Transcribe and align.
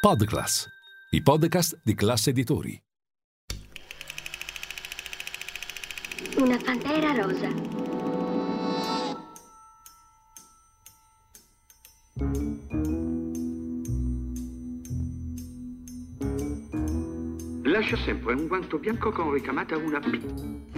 Podclass, 0.00 0.68
i 1.10 1.20
podcast 1.20 1.80
di 1.82 1.92
classe 1.94 2.30
editori. 2.30 2.80
Una 6.36 6.56
pantera 6.56 7.12
rosa. 7.14 7.48
Lascia 17.64 17.96
sempre 17.96 18.34
un 18.34 18.46
guanto 18.46 18.78
bianco 18.78 19.10
con 19.10 19.32
ricamata 19.32 19.76
una 19.76 19.98
P. 19.98 20.77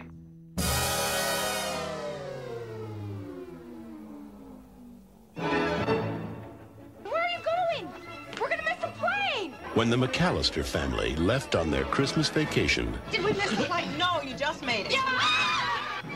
When 9.81 9.89
the 9.89 9.97
McAllister 9.97 10.63
family 10.63 11.15
left 11.15 11.55
on 11.55 11.71
their 11.71 11.85
Christmas 11.85 12.29
vacation, 12.29 12.95
Did 13.09 13.23
we 13.25 13.33
miss 13.33 13.49
the 13.49 13.63
plane? 13.63 13.87
No, 13.97 14.21
you 14.21 14.35
just 14.35 14.63
made 14.63 14.85
it. 14.85 14.91
Yeah! 14.91 15.01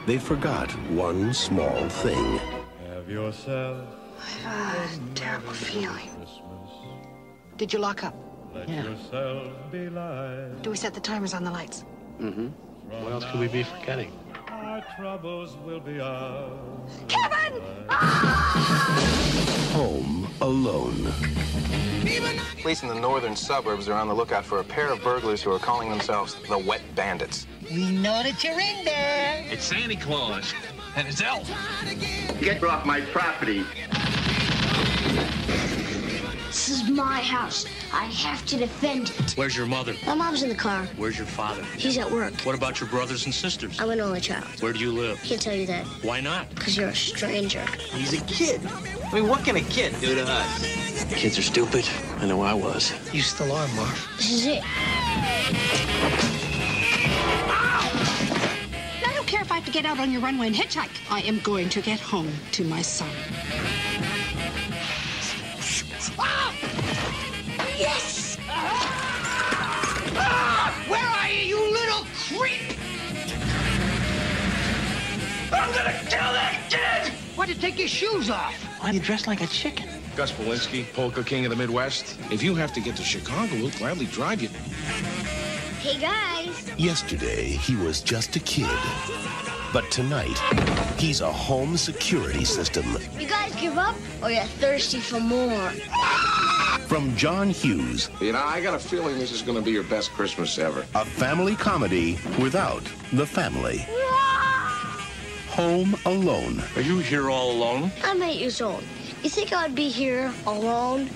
they 0.06 0.20
forgot 0.20 0.70
one 0.92 1.34
small 1.34 1.90
thing. 1.90 2.40
Have 2.90 3.10
yourself 3.10 3.88
I've 4.46 5.02
a 5.02 5.14
terrible 5.16 5.52
feeling. 5.54 6.10
Christmas. 6.16 6.70
Did 7.58 7.74
you 7.74 7.80
lock 7.80 8.04
up? 8.04 8.14
Let 8.54 8.70
Yeah. 8.70 8.84
yourself 8.84 9.48
be 9.72 9.90
light. 9.90 10.62
Do 10.62 10.70
we 10.70 10.78
set 10.78 10.94
the 10.94 11.00
timers 11.02 11.34
on 11.34 11.44
the 11.44 11.50
lights? 11.50 11.86
Mm-hmm. 12.22 12.50
What 13.04 13.14
else 13.14 13.26
could 13.32 13.40
we 13.40 13.48
be 13.48 13.64
forgetting? 13.64 14.12
Our 14.48 14.86
troubles 14.96 15.58
will 15.66 15.80
be 15.80 16.00
ours. 16.00 17.00
Kevin! 17.08 17.64
Home 19.76 20.26
alone. 20.40 21.12
Police 22.62 22.84
in 22.84 22.88
the 22.88 22.96
northern 22.96 23.36
suburbs 23.36 23.90
are 23.90 24.00
on 24.00 24.08
the 24.08 24.14
lookout 24.14 24.46
for 24.46 24.60
a 24.60 24.64
pair 24.64 24.90
of 24.90 25.04
burglars 25.04 25.42
who 25.42 25.52
are 25.52 25.60
calling 25.60 25.90
themselves 25.90 26.38
the 26.48 26.58
Wet 26.58 26.82
Bandits. 26.96 27.46
We 27.70 27.92
know 27.92 28.24
that 28.24 28.42
you're 28.42 28.58
in 28.58 28.86
there. 28.86 29.44
It's 29.50 29.66
Santa 29.66 29.98
Claus 29.98 30.54
and 30.96 31.06
his 31.06 31.22
elf. 31.22 31.52
Get 32.40 32.64
off 32.64 32.86
my 32.86 33.02
property. 33.02 33.66
My 36.96 37.20
house. 37.20 37.66
I 37.94 38.06
have 38.06 38.46
to 38.48 38.58
defend 38.58 39.10
it. 39.10 39.34
Where's 39.34 39.56
your 39.56 39.66
mother? 39.66 39.94
My 40.06 40.16
mom's 40.16 40.44
in 40.44 40.50
the 40.50 40.56
car. 40.56 40.86
Where's 40.98 41.18
your 41.18 41.28
father? 41.28 41.64
He's 41.78 41.98
at 41.98 42.10
work. 42.10 42.34
What 42.42 42.56
about 42.56 42.80
your 42.80 42.90
brothers 42.90 43.26
and 43.26 43.34
sisters? 43.34 43.80
I'm 43.80 43.90
an 43.90 44.00
only 44.00 44.22
child. 44.22 44.46
Where 44.62 44.72
do 44.74 44.80
you 44.80 44.92
live? 44.92 45.22
Can't 45.24 45.42
tell 45.42 45.54
you 45.56 45.66
that 45.68 45.86
Why 46.04 46.22
not? 46.22 46.50
because 46.56 46.78
you're 46.78 46.90
a 46.90 46.96
stranger. 46.96 47.66
He's 47.92 48.14
a 48.14 48.24
kid. 48.26 48.62
I 49.12 49.16
mean, 49.16 49.28
what 49.28 49.44
can 49.44 49.58
a 49.58 49.62
kid 49.62 49.94
do 50.00 50.16
to 50.16 50.24
us? 50.26 51.04
Kids 51.14 51.38
are 51.38 51.42
stupid. 51.44 51.88
I 52.20 52.26
know 52.26 52.42
I 52.42 52.54
was. 52.54 52.94
You 53.14 53.22
still 53.22 53.52
are, 53.52 53.68
Marv. 53.76 54.10
This 54.18 54.32
is 54.32 54.46
it. 54.48 54.64
I 59.08 59.12
don't 59.14 59.28
care 59.28 59.42
if 59.42 59.52
I 59.52 59.56
have 59.56 59.66
to 59.66 59.72
get 59.72 59.86
out 59.86 60.00
on 60.00 60.12
your 60.12 60.22
runway 60.22 60.48
and 60.48 60.56
hitchhike. 60.56 60.90
I 61.12 61.20
am 61.22 61.40
going 61.40 61.70
to 61.70 61.82
get 61.82 62.00
home 62.00 62.32
to 62.54 62.64
my 62.64 62.82
son. 62.82 63.10
Yes! 67.78 68.38
Ah, 70.18 70.86
Where 70.88 71.06
are 71.06 71.30
you, 71.30 71.58
you 71.58 71.72
little 71.74 72.06
creep? 72.14 72.78
I'm 75.52 75.74
gonna 75.74 75.98
kill 76.10 76.32
that 76.34 76.68
kid! 76.70 77.12
Why 77.36 77.46
don't 77.46 77.56
you 77.56 77.62
take 77.62 77.78
your 77.78 77.88
shoes 77.90 78.30
off? 78.30 78.54
Why 78.80 78.92
you 78.92 79.00
dressed 79.02 79.28
like 79.28 79.42
a 79.42 79.48
chicken? 79.48 79.90
Gus 80.16 80.32
Polinski, 80.32 80.86
polka 80.94 81.24
king 81.24 81.44
of 81.46 81.50
the 81.50 81.58
Midwest. 81.58 82.18
If 82.32 82.42
you 82.42 82.56
have 82.56 82.72
to 82.74 82.80
get 82.80 82.96
to 82.96 83.04
Chicago, 83.04 83.54
we'll 83.56 83.72
gladly 83.72 84.06
drive 84.06 84.42
you. 84.42 84.48
Hey 85.82 86.00
guys. 86.00 86.72
Yesterday, 86.78 87.44
he 87.44 87.76
was 87.76 88.02
just 88.02 88.36
a 88.38 88.40
kid. 88.40 88.70
But 89.76 89.92
tonight, 89.92 90.40
he's 90.98 91.20
a 91.20 91.30
home 91.30 91.76
security 91.76 92.46
system. 92.46 92.86
You 93.20 93.28
guys 93.28 93.54
give 93.56 93.78
up 93.78 93.98
or 94.24 94.32
you're 94.32 94.46
thirsty 94.46 95.02
for 95.02 95.20
more? 95.20 95.70
From 96.88 97.14
John 97.18 97.50
Hughes, 97.50 98.10
You 98.22 98.32
know, 98.32 98.40
I 98.42 98.62
got 98.62 98.74
a 98.74 98.80
feeling 98.80 99.20
this 99.20 99.34
is 99.34 99.42
going 99.42 99.58
to 99.58 99.62
be 99.62 99.72
your 99.72 99.84
best 99.84 100.12
Christmas 100.12 100.58
ever. 100.60 100.86
a 100.96 101.04
family 101.04 101.58
comedy 101.58 102.18
without 102.42 102.86
the 103.12 103.26
family. 103.26 103.86
Home 105.50 105.98
Alone. 106.06 106.64
Are 106.78 106.82
you 106.82 107.00
here 107.00 107.30
all 107.30 107.52
alone? 107.52 107.92
I'm 108.02 108.24
eight 108.24 108.40
years 108.40 108.62
old. 108.62 108.82
You 109.24 109.30
think 109.30 109.52
I'd 109.52 109.76
be 109.76 109.90
here 109.90 110.34
alone? 110.48 111.10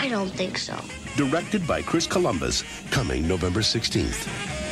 I 0.00 0.08
don't 0.08 0.30
think 0.30 0.58
so. 0.58 0.76
Directed 1.16 1.64
by 1.64 1.80
Chris 1.80 2.08
Columbus, 2.08 2.64
coming 2.90 3.28
November 3.28 3.60
16th. 3.60 4.63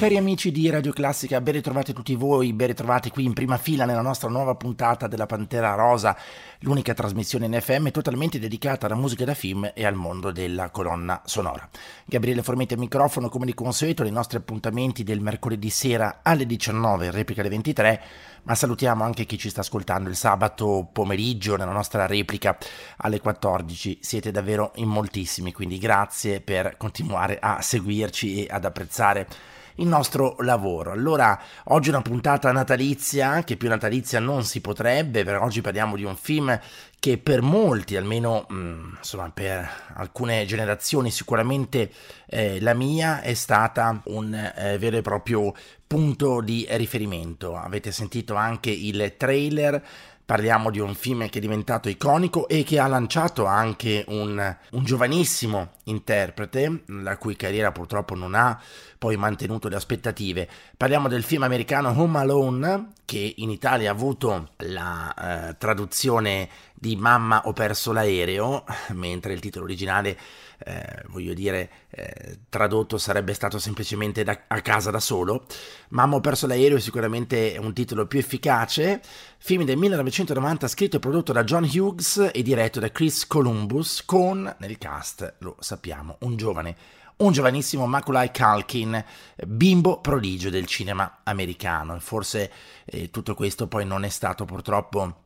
Cari 0.00 0.16
amici 0.16 0.50
di 0.50 0.70
Radio 0.70 0.92
Classica, 0.94 1.42
ben 1.42 1.52
ritrovati 1.52 1.92
tutti 1.92 2.14
voi, 2.14 2.54
ben 2.54 2.68
ritrovati 2.68 3.10
qui 3.10 3.24
in 3.24 3.34
prima 3.34 3.58
fila 3.58 3.84
nella 3.84 4.00
nostra 4.00 4.30
nuova 4.30 4.54
puntata 4.54 5.06
della 5.06 5.26
Pantera 5.26 5.74
Rosa, 5.74 6.16
l'unica 6.60 6.94
trasmissione 6.94 7.44
in 7.44 7.60
FM 7.60 7.90
totalmente 7.90 8.38
dedicata 8.38 8.86
alla 8.86 8.94
musica 8.94 9.26
da 9.26 9.34
film 9.34 9.70
e 9.74 9.84
al 9.84 9.94
mondo 9.94 10.30
della 10.30 10.70
colonna 10.70 11.20
sonora. 11.26 11.68
Gabriele 12.06 12.42
Formetti 12.42 12.72
al 12.72 12.78
microfono, 12.78 13.28
come 13.28 13.44
di 13.44 13.52
consueto, 13.52 14.02
nei 14.02 14.10
nostri 14.10 14.38
appuntamenti 14.38 15.02
del 15.02 15.20
mercoledì 15.20 15.68
sera 15.68 16.20
alle 16.22 16.46
19, 16.46 17.04
in 17.04 17.12
replica 17.12 17.42
alle 17.42 17.50
23, 17.50 18.02
ma 18.44 18.54
salutiamo 18.54 19.04
anche 19.04 19.26
chi 19.26 19.36
ci 19.36 19.50
sta 19.50 19.60
ascoltando 19.60 20.08
il 20.08 20.16
sabato 20.16 20.88
pomeriggio 20.90 21.56
nella 21.56 21.72
nostra 21.72 22.06
replica 22.06 22.56
alle 22.96 23.20
14. 23.20 23.98
Siete 24.00 24.30
davvero 24.30 24.72
in 24.76 24.88
moltissimi, 24.88 25.52
quindi 25.52 25.76
grazie 25.76 26.40
per 26.40 26.78
continuare 26.78 27.38
a 27.38 27.60
seguirci 27.60 28.46
e 28.46 28.48
ad 28.50 28.64
apprezzare 28.64 29.58
il 29.80 29.86
nostro 29.86 30.36
lavoro. 30.40 30.92
Allora, 30.92 31.38
oggi 31.64 31.88
una 31.88 32.02
puntata 32.02 32.52
natalizia, 32.52 33.42
che 33.44 33.56
più 33.56 33.68
natalizia 33.68 34.20
non 34.20 34.44
si 34.44 34.60
potrebbe, 34.60 35.24
per 35.24 35.36
oggi 35.36 35.60
parliamo 35.60 35.96
di 35.96 36.04
un 36.04 36.16
film 36.16 36.58
che 36.98 37.16
per 37.16 37.40
molti, 37.40 37.96
almeno 37.96 38.44
mh, 38.48 38.96
insomma 38.98 39.30
per 39.30 39.68
alcune 39.94 40.44
generazioni, 40.44 41.10
sicuramente 41.10 41.90
eh, 42.26 42.60
la 42.60 42.74
mia 42.74 43.22
è 43.22 43.32
stata 43.34 44.00
un 44.04 44.34
eh, 44.34 44.76
vero 44.78 44.98
e 44.98 45.02
proprio 45.02 45.54
punto 45.86 46.40
di 46.40 46.66
riferimento. 46.70 47.56
Avete 47.56 47.90
sentito 47.90 48.34
anche 48.34 48.70
il 48.70 49.14
trailer 49.16 49.82
Parliamo 50.30 50.70
di 50.70 50.78
un 50.78 50.94
film 50.94 51.28
che 51.28 51.38
è 51.38 51.40
diventato 51.40 51.88
iconico 51.88 52.46
e 52.46 52.62
che 52.62 52.78
ha 52.78 52.86
lanciato 52.86 53.46
anche 53.46 54.04
un, 54.06 54.56
un, 54.70 54.84
giovanissimo 54.84 55.70
interprete, 55.86 56.84
la 56.86 57.16
cui 57.16 57.34
carriera 57.34 57.72
purtroppo 57.72 58.14
non 58.14 58.36
ha 58.36 58.56
poi 58.96 59.16
mantenuto 59.16 59.66
le 59.66 59.74
aspettative. 59.74 60.48
Parliamo 60.76 61.08
del 61.08 61.24
film 61.24 61.42
americano 61.42 61.88
Home 62.00 62.18
Alone, 62.18 62.92
che 63.04 63.34
in 63.38 63.50
Italia 63.50 63.90
ha 63.90 63.92
avuto 63.92 64.50
la 64.58 65.48
eh, 65.48 65.56
traduzione 65.58 66.48
di 66.74 66.94
Mamma 66.94 67.42
ho 67.46 67.52
perso 67.52 67.90
l'aereo, 67.90 68.64
mentre 68.94 69.32
il 69.32 69.40
titolo 69.40 69.64
originale, 69.64 70.16
eh, 70.64 71.02
voglio 71.08 71.34
dire, 71.34 71.70
eh, 71.90 72.38
tradotto 72.48 72.98
sarebbe 72.98 73.34
stato 73.34 73.58
semplicemente 73.58 74.24
da, 74.24 74.42
a 74.46 74.60
casa 74.60 74.90
da 74.90 75.00
solo. 75.00 75.46
Mamma 75.90 76.16
ho 76.16 76.20
perso 76.20 76.46
l'aereo 76.46 76.76
è 76.76 76.80
sicuramente 76.80 77.56
un 77.60 77.72
titolo 77.72 78.06
più 78.06 78.18
efficace. 78.18 79.00
Film 79.38 79.64
del 79.64 79.76
1990 79.76 80.68
scritto 80.68 80.96
e 80.96 81.00
prodotto 81.00 81.32
da 81.32 81.44
John 81.44 81.64
Hughes 81.64 82.30
e 82.32 82.42
diretto 82.42 82.80
da 82.80 82.90
Chris 82.90 83.26
Columbus 83.26 84.04
con 84.04 84.54
nel 84.58 84.78
cast, 84.78 85.36
lo 85.38 85.56
sappiamo, 85.60 86.16
un 86.20 86.36
giovane 86.36 86.76
un 87.20 87.32
giovanissimo 87.32 87.86
Macaulay 87.86 88.30
Culkin, 88.32 89.04
bimbo 89.46 90.00
prodigio 90.00 90.48
del 90.48 90.64
cinema 90.64 91.18
americano. 91.22 91.98
Forse 92.00 92.50
eh, 92.86 93.10
tutto 93.10 93.34
questo 93.34 93.66
poi 93.66 93.84
non 93.84 94.04
è 94.04 94.08
stato 94.08 94.46
purtroppo 94.46 95.24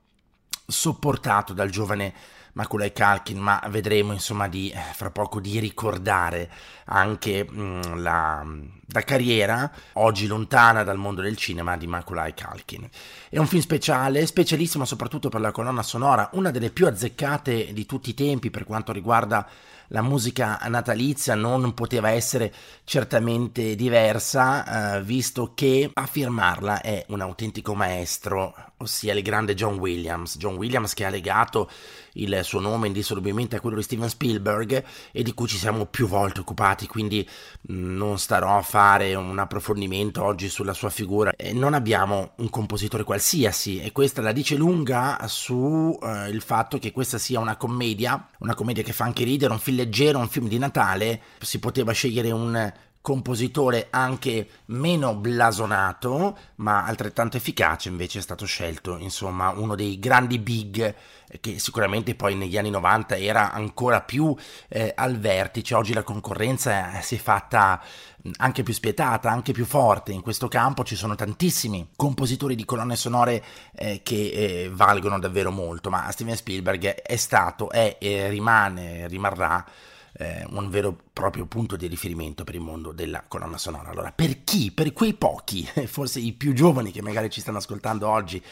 sopportato 0.67 1.53
dal 1.53 1.71
giovane 1.71 2.13
Macaulay 2.55 2.93
Culkin, 2.93 3.39
ma 3.39 3.63
vedremo 3.69 4.13
insomma 4.13 4.49
di, 4.49 4.71
eh, 4.71 4.81
fra 4.93 5.11
poco 5.11 5.41
di 5.41 5.59
ricordare 5.59 6.51
anche 6.87 7.45
mh, 7.49 7.61
mm, 7.61 7.99
la, 7.99 8.47
la, 8.87 9.01
carriera, 9.03 9.71
oggi 9.95 10.27
lontana 10.27 10.83
dal 10.83 10.99
mondo 10.99 11.21
del 11.21 11.37
cinema, 11.37 11.77
di 11.77 11.87
Macaulay 11.87 12.35
Culkin. 12.35 12.89
È 13.29 13.39
un 13.39 13.47
film 13.47 13.63
speciale, 13.63 14.25
specialissimo 14.27 14.85
soprattutto 14.85 15.29
per 15.29 15.41
la 15.41 15.51
colonna 15.53 15.83
sonora, 15.83 16.31
una 16.33 16.51
delle 16.51 16.71
più 16.71 16.87
azzeccate 16.87 17.73
di 17.73 17.87
tutti 17.87 18.11
i 18.11 18.15
tempi 18.15 18.51
per 18.51 18.65
quanto 18.65 18.93
riguarda 18.93 19.47
la 19.89 20.03
musica 20.03 20.59
natalizia 20.69 21.35
non 21.35 21.75
poteva 21.75 22.11
essere 22.11 22.53
certamente 22.85 23.75
diversa, 23.75 24.97
eh, 24.97 25.03
visto 25.03 25.53
che 25.55 25.91
a 25.93 26.07
firmarla 26.07 26.81
è 26.81 27.05
un 27.09 27.21
autentico 27.21 27.75
maestro, 27.75 28.55
ossia 28.79 29.13
il 29.13 29.23
grande 29.23 29.55
John 29.55 29.79
Williams. 29.79 30.39
John 30.39 30.57
Williams 30.57 30.95
che 30.95 31.05
ha 31.05 31.11
legato 31.11 31.71
il 32.15 32.41
suo 32.43 32.61
nome 32.61 32.87
indissolubilmente 32.87 33.57
a 33.57 33.61
quello 33.61 33.77
di 33.77 33.83
Steven 33.83 34.09
Spielberg 34.09 34.85
e 35.11 35.23
di 35.23 35.35
cui 35.35 35.49
ci 35.49 35.57
siamo 35.57 35.87
più 35.87 36.07
volte 36.07 36.41
occupati, 36.41 36.87
quindi 36.87 37.27
mm, 37.73 37.97
non 37.97 38.19
starò 38.19 38.59
a 38.59 38.63
fare 38.63 39.15
un 39.15 39.39
approfondimento 39.39 40.23
oggi 40.23 40.49
sulla 40.49 40.75
sua 40.75 40.91
figura. 40.91 41.33
Eh, 41.37 41.53
non 41.53 41.75
abbiamo 41.75 42.33
un 42.37 42.51
compositore 42.51 43.05
qualsiasi 43.05 43.81
e 43.81 43.93
questa 43.93 44.23
la 44.23 44.33
dice 44.33 44.57
lunga 44.57 45.19
su 45.27 45.99
eh, 46.03 46.43
fatto 46.45 46.79
che 46.79 46.93
questa 46.93 47.19
sia 47.19 47.41
una 47.41 47.57
commedia, 47.57 48.29
una 48.39 48.55
commedia 48.55 48.83
che 48.83 48.93
fa 48.93 49.05
anche 49.05 49.25
ridere, 49.25 49.53
un 49.53 49.59
film 49.59 49.79
leggero, 49.79 50.19
un 50.19 50.29
film 50.29 50.47
di 50.47 50.59
Natale, 50.59 51.21
si 51.41 51.59
poteva 51.59 51.93
scegliere 51.93 52.31
un 52.31 52.73
compositore 53.05 53.89
anche 53.91 54.49
meno 54.69 55.15
blasonato, 55.15 56.39
ma 56.55 56.87
altrettanto 56.87 57.37
efficace, 57.37 57.91
invece 57.91 58.19
è 58.19 58.23
stato 58.23 58.47
scelto, 58.47 58.97
insomma, 58.97 59.51
uno 59.51 59.75
dei 59.75 59.99
grandi 59.99 60.39
big 60.39 60.95
che 61.39 61.59
sicuramente 61.59 62.15
poi 62.15 62.35
negli 62.35 62.57
anni 62.57 62.71
90 62.71 63.19
era 63.19 63.53
ancora 63.53 64.01
più 64.01 64.35
eh, 64.69 64.95
al 64.97 65.19
vertice, 65.19 65.75
oggi 65.75 65.93
la 65.93 66.03
concorrenza 66.03 66.99
si 67.03 67.17
è 67.17 67.19
fatta 67.19 67.83
anche 68.39 68.63
più 68.63 68.73
spietata, 68.73 69.31
anche 69.31 69.53
più 69.53 69.67
forte. 69.67 70.13
In 70.13 70.23
questo 70.23 70.49
campo 70.49 70.83
ci 70.83 70.97
sono 70.97 71.15
tantissimi 71.15 71.91
compositori 71.97 72.55
di 72.55 72.65
colonne 72.65 72.97
sonore 72.97 73.45
eh, 73.75 74.01
che 74.03 74.31
eh, 74.31 74.71
valgono 74.73 75.19
davvero 75.19 75.51
molto, 75.51 75.91
ma 75.91 76.11
Steven 76.11 76.37
Spielberg 76.37 76.87
è 76.87 77.17
stato, 77.17 77.69
è 77.69 77.99
e 78.01 78.31
rimane, 78.31 79.09
rimarrà 79.09 79.63
eh, 80.17 80.47
un 80.51 80.69
vero 80.71 80.91
e 80.91 81.05
proprio 81.13 81.47
punto 81.47 81.77
di 81.77 81.87
riferimento 81.87 82.45
per 82.45 82.55
il 82.55 82.61
mondo 82.61 82.93
della 82.93 83.25
colonna 83.27 83.59
sonora. 83.59 83.91
Allora, 83.91 84.13
per 84.13 84.45
chi, 84.45 84.71
per 84.71 84.93
quei 84.93 85.15
pochi, 85.15 85.69
forse 85.87 86.21
i 86.21 86.33
più 86.33 86.53
giovani 86.53 86.91
che 86.91 87.03
magari 87.03 87.31
ci 87.31 87.41
stanno 87.41 87.59
ascoltando 87.59 88.09
oggi, 88.09 88.43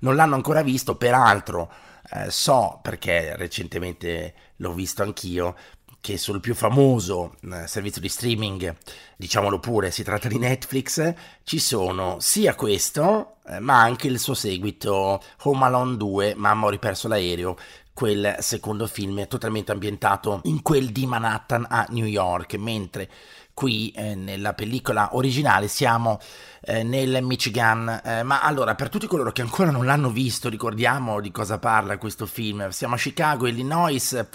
non 0.00 0.14
l'hanno 0.14 0.34
ancora 0.34 0.62
visto, 0.62 0.96
peraltro 0.96 1.70
eh, 2.12 2.30
so 2.30 2.78
perché 2.82 3.36
recentemente 3.36 4.34
l'ho 4.56 4.72
visto 4.72 5.02
anch'io, 5.02 5.54
che 6.00 6.16
sul 6.16 6.40
più 6.40 6.54
famoso 6.54 7.34
eh, 7.42 7.66
servizio 7.66 8.00
di 8.00 8.08
streaming, 8.08 8.74
diciamolo 9.16 9.58
pure, 9.58 9.90
si 9.90 10.02
tratta 10.02 10.28
di 10.28 10.38
Netflix, 10.38 11.12
ci 11.44 11.58
sono 11.58 12.16
sia 12.20 12.54
questo, 12.54 13.36
eh, 13.46 13.60
ma 13.60 13.82
anche 13.82 14.06
il 14.06 14.18
suo 14.18 14.32
seguito 14.32 15.22
Home 15.42 15.64
Alone 15.64 15.96
2, 15.98 16.34
Mamma 16.36 16.66
ho 16.66 16.70
riperso 16.70 17.06
l'aereo, 17.06 17.56
quel 17.92 18.36
secondo 18.40 18.86
film 18.86 19.20
è 19.20 19.26
totalmente 19.26 19.72
ambientato 19.72 20.40
in 20.44 20.62
quel 20.62 20.90
di 20.90 21.06
Manhattan 21.06 21.66
a 21.68 21.86
New 21.90 22.06
York, 22.06 22.54
mentre 22.54 23.10
qui 23.52 23.90
eh, 23.90 24.14
nella 24.14 24.54
pellicola 24.54 25.10
originale 25.16 25.68
siamo 25.68 26.18
eh, 26.62 26.82
nel 26.82 27.22
Michigan. 27.22 28.00
Eh, 28.02 28.22
ma 28.22 28.40
allora, 28.40 28.74
per 28.74 28.88
tutti 28.88 29.06
coloro 29.06 29.32
che 29.32 29.42
ancora 29.42 29.70
non 29.70 29.84
l'hanno 29.84 30.10
visto, 30.10 30.48
ricordiamo 30.48 31.20
di 31.20 31.30
cosa 31.30 31.58
parla 31.58 31.98
questo 31.98 32.26
film. 32.26 32.70
Siamo 32.70 32.94
a 32.94 32.98
Chicago, 32.98 33.46
Illinois. 33.46 34.26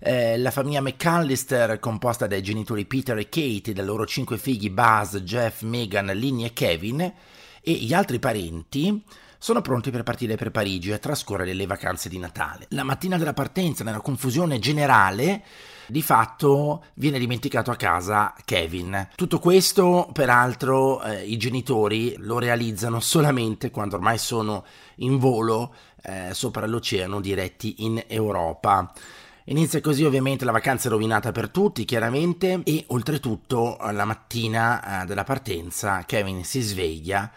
Eh, 0.00 0.36
la 0.38 0.50
famiglia 0.50 0.80
McAllister, 0.80 1.78
composta 1.78 2.26
dai 2.26 2.42
genitori 2.42 2.84
Peter 2.84 3.16
e 3.16 3.28
Kate, 3.28 3.72
dai 3.72 3.84
loro 3.84 4.04
cinque 4.06 4.38
figli 4.38 4.70
Buzz, 4.70 5.18
Jeff, 5.18 5.62
Megan, 5.62 6.06
Linny 6.06 6.44
e 6.44 6.52
Kevin, 6.52 7.00
e 7.00 7.72
gli 7.72 7.94
altri 7.94 8.18
parenti 8.18 9.02
sono 9.44 9.60
pronti 9.60 9.90
per 9.90 10.04
partire 10.04 10.36
per 10.36 10.50
Parigi 10.50 10.90
e 10.90 10.98
trascorrere 10.98 11.52
le 11.52 11.66
vacanze 11.66 12.08
di 12.08 12.16
Natale. 12.16 12.64
La 12.70 12.82
mattina 12.82 13.18
della 13.18 13.34
partenza, 13.34 13.84
nella 13.84 14.00
confusione 14.00 14.58
generale, 14.58 15.44
di 15.86 16.00
fatto 16.00 16.84
viene 16.94 17.18
dimenticato 17.18 17.70
a 17.70 17.76
casa 17.76 18.32
Kevin. 18.46 19.10
Tutto 19.14 19.38
questo, 19.40 20.08
peraltro, 20.14 21.02
eh, 21.02 21.26
i 21.26 21.36
genitori 21.36 22.14
lo 22.20 22.38
realizzano 22.38 23.00
solamente 23.00 23.70
quando 23.70 23.96
ormai 23.96 24.16
sono 24.16 24.64
in 24.96 25.18
volo 25.18 25.74
eh, 26.04 26.30
sopra 26.32 26.64
l'oceano 26.64 27.20
diretti 27.20 27.84
in 27.84 28.02
Europa. 28.06 28.90
Inizia 29.48 29.82
così 29.82 30.04
ovviamente 30.04 30.46
la 30.46 30.52
vacanza 30.52 30.88
rovinata 30.88 31.32
per 31.32 31.50
tutti, 31.50 31.84
chiaramente, 31.84 32.62
e 32.64 32.84
oltretutto 32.86 33.76
la 33.90 34.06
mattina 34.06 35.02
eh, 35.02 35.04
della 35.04 35.24
partenza 35.24 36.02
Kevin 36.06 36.44
si 36.44 36.62
sveglia 36.62 37.30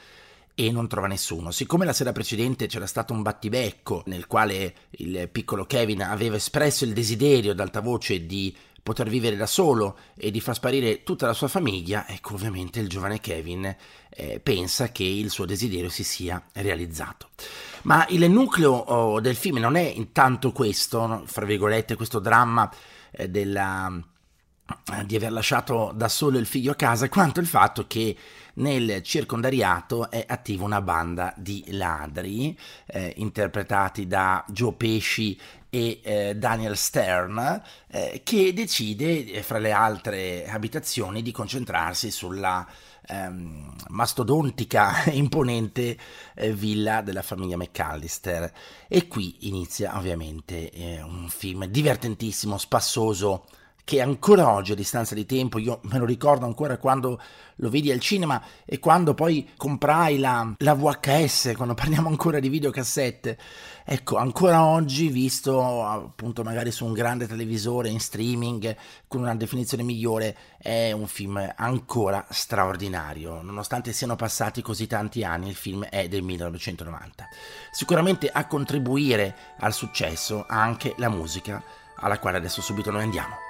e 0.59 0.71
non 0.71 0.87
trova 0.87 1.05
nessuno. 1.05 1.51
Siccome 1.51 1.85
la 1.85 1.93
sera 1.93 2.11
precedente 2.11 2.65
c'era 2.65 2.87
stato 2.87 3.13
un 3.13 3.21
battibecco 3.21 4.01
nel 4.07 4.25
quale 4.25 4.73
il 4.89 5.29
piccolo 5.31 5.65
Kevin 5.65 6.01
aveva 6.01 6.35
espresso 6.35 6.83
il 6.83 6.93
desiderio 6.93 7.51
ad 7.51 7.59
alta 7.59 7.79
voce 7.79 8.25
di 8.25 8.55
poter 8.81 9.07
vivere 9.07 9.35
da 9.35 9.45
solo 9.45 9.99
e 10.17 10.31
di 10.31 10.41
far 10.41 10.55
sparire 10.55 11.03
tutta 11.03 11.27
la 11.27 11.33
sua 11.33 11.47
famiglia, 11.47 12.07
ecco 12.07 12.33
ovviamente 12.33 12.79
il 12.79 12.89
giovane 12.89 13.19
Kevin 13.19 13.75
eh, 14.09 14.39
pensa 14.39 14.91
che 14.91 15.03
il 15.03 15.29
suo 15.29 15.45
desiderio 15.45 15.89
si 15.89 16.03
sia 16.03 16.43
realizzato. 16.53 17.29
Ma 17.83 18.07
il 18.09 18.27
nucleo 18.27 18.71
oh, 18.71 19.19
del 19.19 19.35
film 19.35 19.57
non 19.57 19.75
è 19.75 19.83
intanto 19.83 20.51
questo, 20.53 21.05
no? 21.05 21.23
fra 21.27 21.45
virgolette, 21.45 21.95
questo 21.95 22.17
dramma 22.17 22.67
eh, 23.11 23.29
della, 23.29 24.01
di 25.05 25.15
aver 25.15 25.31
lasciato 25.31 25.91
da 25.95 26.09
solo 26.09 26.37
il 26.37 26.45
figlio 26.45 26.71
a 26.71 26.75
casa, 26.75 27.09
quanto 27.09 27.39
il 27.39 27.47
fatto 27.47 27.87
che 27.87 28.15
nel 28.55 29.01
circondariato 29.03 30.09
è 30.09 30.25
attiva 30.27 30.63
una 30.63 30.81
banda 30.81 31.33
di 31.37 31.63
ladri 31.69 32.57
eh, 32.87 33.13
interpretati 33.17 34.07
da 34.07 34.43
Joe 34.47 34.73
Pesci 34.73 35.39
e 35.69 35.99
eh, 36.01 36.35
Daniel 36.35 36.75
Stern 36.75 37.61
eh, 37.87 38.21
che 38.23 38.53
decide 38.53 39.25
eh, 39.25 39.43
fra 39.43 39.59
le 39.59 39.71
altre 39.71 40.47
abitazioni 40.47 41.21
di 41.21 41.31
concentrarsi 41.31 42.09
sulla 42.09 42.65
ehm, 43.07 43.75
mastodontica 43.89 45.03
e 45.05 45.11
imponente 45.11 45.97
eh, 46.33 46.53
villa 46.53 47.01
della 47.01 47.21
famiglia 47.21 47.57
McAllister. 47.57 48.51
E 48.87 49.07
qui 49.07 49.47
inizia 49.47 49.97
ovviamente 49.97 50.71
eh, 50.71 51.01
un 51.01 51.27
film 51.29 51.65
divertentissimo, 51.65 52.57
spassoso 52.57 53.45
che 53.87 54.01
ancora 54.01 54.51
oggi 54.51 54.73
a 54.73 54.75
distanza 54.75 55.15
di 55.15 55.25
tempo, 55.25 55.59
io 55.59 55.79
me 55.83 55.97
lo 55.97 56.03
ricordo 56.03 56.43
ancora 56.43 56.75
quando 56.75 57.21
lo 57.55 57.69
vedi 57.69 57.89
al 57.89 58.01
cinema 58.01 58.43
e 58.65 58.79
quando 58.79 59.13
poi 59.13 59.51
comprai 59.55 60.19
la, 60.19 60.53
la 60.57 60.73
VHS, 60.73 61.53
quando 61.55 61.73
parliamo 61.73 62.09
ancora 62.09 62.41
di 62.41 62.49
videocassette, 62.49 63.37
ecco, 63.85 64.17
ancora 64.17 64.65
oggi 64.65 65.07
visto 65.07 65.85
appunto 65.85 66.43
magari 66.43 66.69
su 66.69 66.83
un 66.83 66.91
grande 66.91 67.27
televisore 67.27 67.87
in 67.87 68.01
streaming 68.01 68.75
con 69.07 69.21
una 69.21 69.35
definizione 69.35 69.83
migliore, 69.83 70.35
è 70.57 70.91
un 70.91 71.07
film 71.07 71.53
ancora 71.55 72.25
straordinario, 72.29 73.41
nonostante 73.41 73.93
siano 73.93 74.17
passati 74.17 74.61
così 74.61 74.85
tanti 74.85 75.23
anni, 75.23 75.47
il 75.47 75.55
film 75.55 75.85
è 75.85 76.09
del 76.09 76.23
1990. 76.23 77.25
Sicuramente 77.71 78.27
a 78.27 78.47
contribuire 78.47 79.33
al 79.59 79.71
successo 79.71 80.43
anche 80.45 80.93
la 80.97 81.07
musica 81.07 81.63
alla 81.99 82.19
quale 82.19 82.35
adesso 82.35 82.61
subito 82.61 82.91
noi 82.91 83.03
andiamo. 83.03 83.46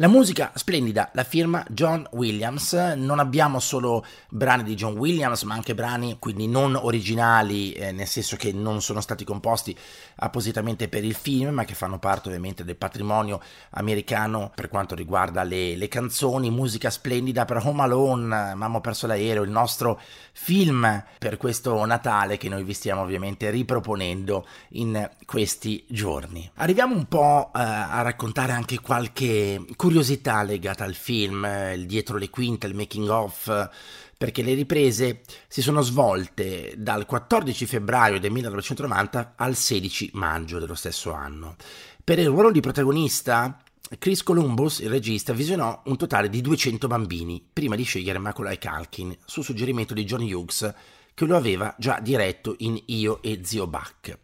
La 0.00 0.06
musica 0.06 0.52
splendida, 0.54 1.10
la 1.14 1.24
firma 1.24 1.64
John 1.70 2.06
Williams, 2.12 2.72
non 2.94 3.18
abbiamo 3.18 3.58
solo 3.58 4.06
brani 4.28 4.62
di 4.62 4.76
John 4.76 4.96
Williams 4.96 5.42
ma 5.42 5.54
anche 5.54 5.74
brani 5.74 6.18
quindi 6.20 6.46
non 6.46 6.76
originali, 6.76 7.72
eh, 7.72 7.90
nel 7.90 8.06
senso 8.06 8.36
che 8.36 8.52
non 8.52 8.80
sono 8.80 9.00
stati 9.00 9.24
composti 9.24 9.76
appositamente 10.20 10.86
per 10.86 11.02
il 11.02 11.14
film 11.14 11.52
ma 11.52 11.64
che 11.64 11.74
fanno 11.74 11.98
parte 11.98 12.28
ovviamente 12.28 12.62
del 12.62 12.76
patrimonio 12.76 13.40
americano 13.70 14.52
per 14.54 14.68
quanto 14.68 14.94
riguarda 14.94 15.42
le, 15.42 15.74
le 15.74 15.88
canzoni, 15.88 16.48
musica 16.48 16.90
splendida 16.90 17.44
per 17.44 17.60
Home 17.64 17.82
Alone, 17.82 18.54
Mamma 18.54 18.76
ho 18.76 18.80
perso 18.80 19.08
l'aereo, 19.08 19.42
il 19.42 19.50
nostro 19.50 20.00
film 20.30 21.04
per 21.18 21.36
questo 21.38 21.84
Natale 21.84 22.36
che 22.36 22.48
noi 22.48 22.62
vi 22.62 22.72
stiamo 22.72 23.00
ovviamente 23.00 23.50
riproponendo 23.50 24.46
in 24.70 25.10
questi 25.26 25.84
giorni. 25.88 26.48
Arriviamo 26.54 26.94
un 26.94 27.06
po' 27.06 27.50
eh, 27.52 27.58
a 27.58 28.00
raccontare 28.02 28.52
anche 28.52 28.78
qualche 28.78 29.60
curiosità 29.88 30.42
legata 30.42 30.84
al 30.84 30.92
film, 30.92 31.48
il 31.72 31.86
dietro 31.86 32.18
le 32.18 32.28
quinte, 32.28 32.66
il 32.66 32.74
making 32.74 33.08
of, 33.08 33.70
perché 34.18 34.42
le 34.42 34.52
riprese 34.52 35.22
si 35.48 35.62
sono 35.62 35.80
svolte 35.80 36.74
dal 36.76 37.06
14 37.06 37.64
febbraio 37.64 38.20
del 38.20 38.30
1990 38.30 39.32
al 39.34 39.56
16 39.56 40.10
maggio 40.12 40.58
dello 40.58 40.74
stesso 40.74 41.10
anno. 41.12 41.56
Per 42.04 42.18
il 42.18 42.26
ruolo 42.26 42.50
di 42.50 42.60
protagonista 42.60 43.62
Chris 43.98 44.22
Columbus, 44.22 44.80
il 44.80 44.90
regista, 44.90 45.32
visionò 45.32 45.80
un 45.86 45.96
totale 45.96 46.28
di 46.28 46.42
200 46.42 46.86
bambini 46.86 47.42
prima 47.50 47.74
di 47.74 47.84
scegliere 47.84 48.18
Macaulay 48.18 48.58
Culkin 48.58 49.16
su 49.24 49.40
suggerimento 49.40 49.94
di 49.94 50.04
John 50.04 50.20
Hughes 50.20 50.74
che 51.14 51.24
lo 51.24 51.34
aveva 51.34 51.74
già 51.78 51.98
diretto 51.98 52.56
in 52.58 52.78
Io 52.88 53.22
e 53.22 53.40
Zio 53.42 53.66
Buck. 53.66 54.18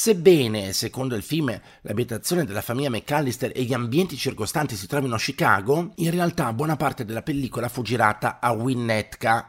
Sebbene, 0.00 0.72
secondo 0.74 1.16
il 1.16 1.24
film, 1.24 1.60
l'abitazione 1.80 2.44
della 2.44 2.60
famiglia 2.60 2.88
McAllister 2.88 3.50
e 3.52 3.64
gli 3.64 3.72
ambienti 3.72 4.16
circostanti 4.16 4.76
si 4.76 4.86
trovino 4.86 5.16
a 5.16 5.18
Chicago, 5.18 5.90
in 5.96 6.12
realtà 6.12 6.52
buona 6.52 6.76
parte 6.76 7.04
della 7.04 7.22
pellicola 7.22 7.68
fu 7.68 7.82
girata 7.82 8.38
a 8.40 8.52
Winnetka, 8.52 9.48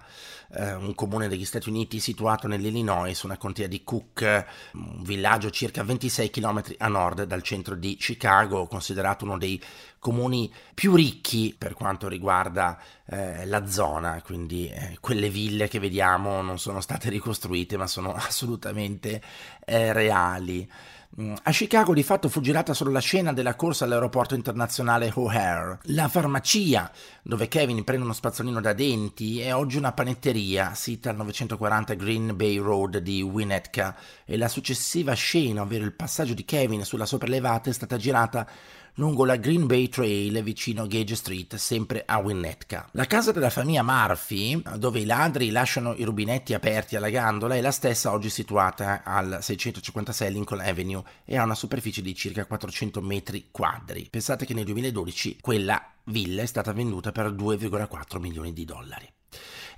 eh, 0.53 0.73
un 0.73 0.95
comune 0.95 1.27
degli 1.27 1.45
Stati 1.45 1.69
Uniti 1.69 1.99
situato 1.99 2.47
nell'Illinois, 2.47 3.21
una 3.23 3.37
contea 3.37 3.67
di 3.67 3.83
Cook, 3.83 4.45
un 4.73 5.03
villaggio 5.03 5.49
circa 5.49 5.83
26 5.83 6.29
km 6.29 6.63
a 6.77 6.87
nord 6.87 7.23
dal 7.23 7.43
centro 7.43 7.75
di 7.75 7.95
Chicago, 7.95 8.67
considerato 8.67 9.25
uno 9.25 9.37
dei 9.37 9.61
comuni 9.99 10.51
più 10.73 10.95
ricchi 10.95 11.53
per 11.57 11.73
quanto 11.73 12.07
riguarda 12.07 12.79
eh, 13.05 13.45
la 13.45 13.67
zona, 13.67 14.21
quindi 14.23 14.69
eh, 14.69 14.97
quelle 14.99 15.29
ville 15.29 15.67
che 15.67 15.79
vediamo 15.79 16.41
non 16.41 16.57
sono 16.57 16.79
state 16.81 17.09
ricostruite 17.09 17.77
ma 17.77 17.87
sono 17.87 18.13
assolutamente 18.15 19.21
eh, 19.65 19.93
reali. 19.93 20.69
Mm, 21.19 21.33
a 21.41 21.51
Chicago 21.51 21.95
di 21.95 22.03
fatto 22.03 22.29
fu 22.29 22.39
girata 22.39 22.75
solo 22.75 22.91
la 22.91 22.99
scena 22.99 23.33
della 23.33 23.55
corsa 23.55 23.83
all'aeroporto 23.83 24.35
internazionale 24.35 25.11
O'Hare. 25.15 25.79
La 25.85 26.07
farmacia, 26.07 26.91
dove 27.23 27.47
Kevin 27.47 27.83
prende 27.83 28.03
uno 28.03 28.13
spazzolino 28.13 28.61
da 28.61 28.73
denti, 28.73 29.39
è 29.39 29.55
oggi 29.55 29.77
una 29.77 29.91
panetteria, 29.91 30.75
sita 30.75 31.09
al 31.09 31.15
940 31.15 31.95
Green 31.95 32.35
Bay 32.35 32.57
Road 32.57 32.99
di 32.99 33.23
Winnetka 33.23 33.95
e 34.23 34.37
la 34.37 34.47
successiva 34.47 35.13
scena, 35.13 35.63
ovvero 35.63 35.83
il 35.83 35.93
passaggio 35.93 36.35
di 36.35 36.45
Kevin 36.45 36.85
sulla 36.85 37.07
sopraelevata, 37.07 37.71
è 37.71 37.73
stata 37.73 37.97
girata 37.97 38.47
lungo 38.99 39.23
la 39.23 39.37
Green 39.37 39.65
Bay 39.65 39.87
Trail 39.87 40.43
vicino 40.43 40.85
Gage 40.85 41.15
Street, 41.15 41.55
sempre 41.55 42.03
a 42.05 42.17
Winnetka. 42.17 42.89
La 42.91 43.05
casa 43.05 43.31
della 43.31 43.49
famiglia 43.49 43.81
Murphy, 43.81 44.61
dove 44.77 44.99
i 44.99 45.05
ladri 45.05 45.51
lasciano 45.51 45.95
i 45.95 46.03
rubinetti 46.03 46.53
aperti 46.53 46.97
alla 46.97 47.09
gandola, 47.09 47.55
è 47.55 47.61
la 47.61 47.71
stessa 47.71 48.11
oggi 48.11 48.29
situata 48.29 49.01
al 49.05 49.39
656 49.41 50.31
Lincoln 50.33 50.59
Avenue 50.59 51.03
e 51.23 51.37
ha 51.37 51.43
una 51.43 51.55
superficie 51.55 52.01
di 52.01 52.13
circa 52.13 52.45
400 52.45 53.01
metri 53.01 53.47
quadri. 53.51 54.07
Pensate 54.09 54.45
che 54.45 54.53
nel 54.53 54.65
2012 54.65 55.37
quella 55.39 55.81
villa 56.03 56.41
è 56.41 56.45
stata 56.45 56.73
venduta 56.73 57.13
per 57.13 57.31
2,4 57.31 58.19
milioni 58.19 58.51
di 58.51 58.65
dollari 58.65 59.09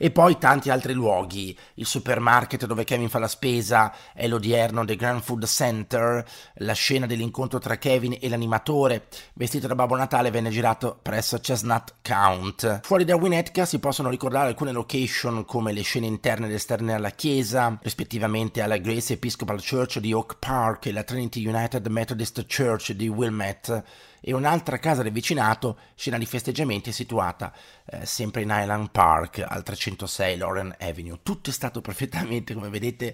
e 0.04 0.10
poi 0.10 0.40
tanti 0.40 0.72
altri 0.72 0.94
luoghi, 0.94 1.56
il 1.76 1.86
supermarket 1.86 2.66
dove 2.66 2.86
Kevin 2.86 3.08
fa 3.08 3.20
la 3.20 3.28
spesa 3.28 3.94
è 4.16 4.28
l'odierno 4.28 4.84
The 4.84 4.96
Grand 4.96 5.22
Food 5.22 5.46
Center, 5.46 6.26
la 6.56 6.74
scena 6.74 7.06
dell'incontro 7.06 7.60
tra 7.60 7.78
Kevin 7.78 8.18
e 8.20 8.28
l'animatore. 8.28 9.06
Vestito 9.34 9.68
da 9.68 9.76
Babbo 9.76 9.96
Natale 9.96 10.32
venne 10.32 10.50
girato 10.50 10.98
presso 11.00 11.38
Chestnut 11.38 11.98
Count. 12.02 12.80
Fuori 12.82 13.06
da 13.06 13.16
Winnetka 13.16 13.66
si 13.66 13.78
possono 13.78 14.10
ricordare 14.10 14.48
alcune 14.48 14.72
location 14.72 15.46
come 15.46 15.72
le 15.72 15.84
scene 15.84 16.08
interne 16.08 16.48
ed 16.48 16.54
esterne 16.54 16.94
alla 16.94 17.12
chiesa, 17.12 17.78
rispettivamente 17.84 18.64
alla 18.64 18.78
Grace 18.78 19.14
Episcopal 19.14 19.62
Church 19.64 20.00
di 20.00 20.14
Oak 20.14 20.38
Park 20.40 20.88
e 20.88 20.94
la 20.94 21.04
Trinity 21.04 21.46
United 21.46 21.86
Methodist 21.86 22.44
Church 22.48 22.94
di 22.94 23.08
Wilmette 23.08 23.84
e 24.22 24.34
un'altra 24.34 24.78
casa 24.78 25.04
del 25.04 25.12
vicinato, 25.12 25.78
scena 25.96 26.18
di 26.18 26.26
festeggiamenti, 26.26 26.92
situata 26.92 27.52
eh, 27.86 28.06
sempre 28.06 28.44
in 28.44 28.54
Island 28.56 28.92
Park 28.92 29.44
al 29.46 29.64
306 29.64 30.38
Lauren 30.38 30.76
Avenue. 30.80 31.20
Tutto 31.24 31.50
è 31.50 31.54
stato 31.54 31.82
perfettamente, 31.82 32.54
come 32.54 32.70
vedete, 32.70 33.14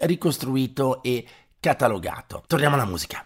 ricostruito 0.00 1.02
e 1.02 1.26
catalogato. 1.60 2.42
Torniamo 2.46 2.74
alla 2.74 2.86
musica. 2.86 3.24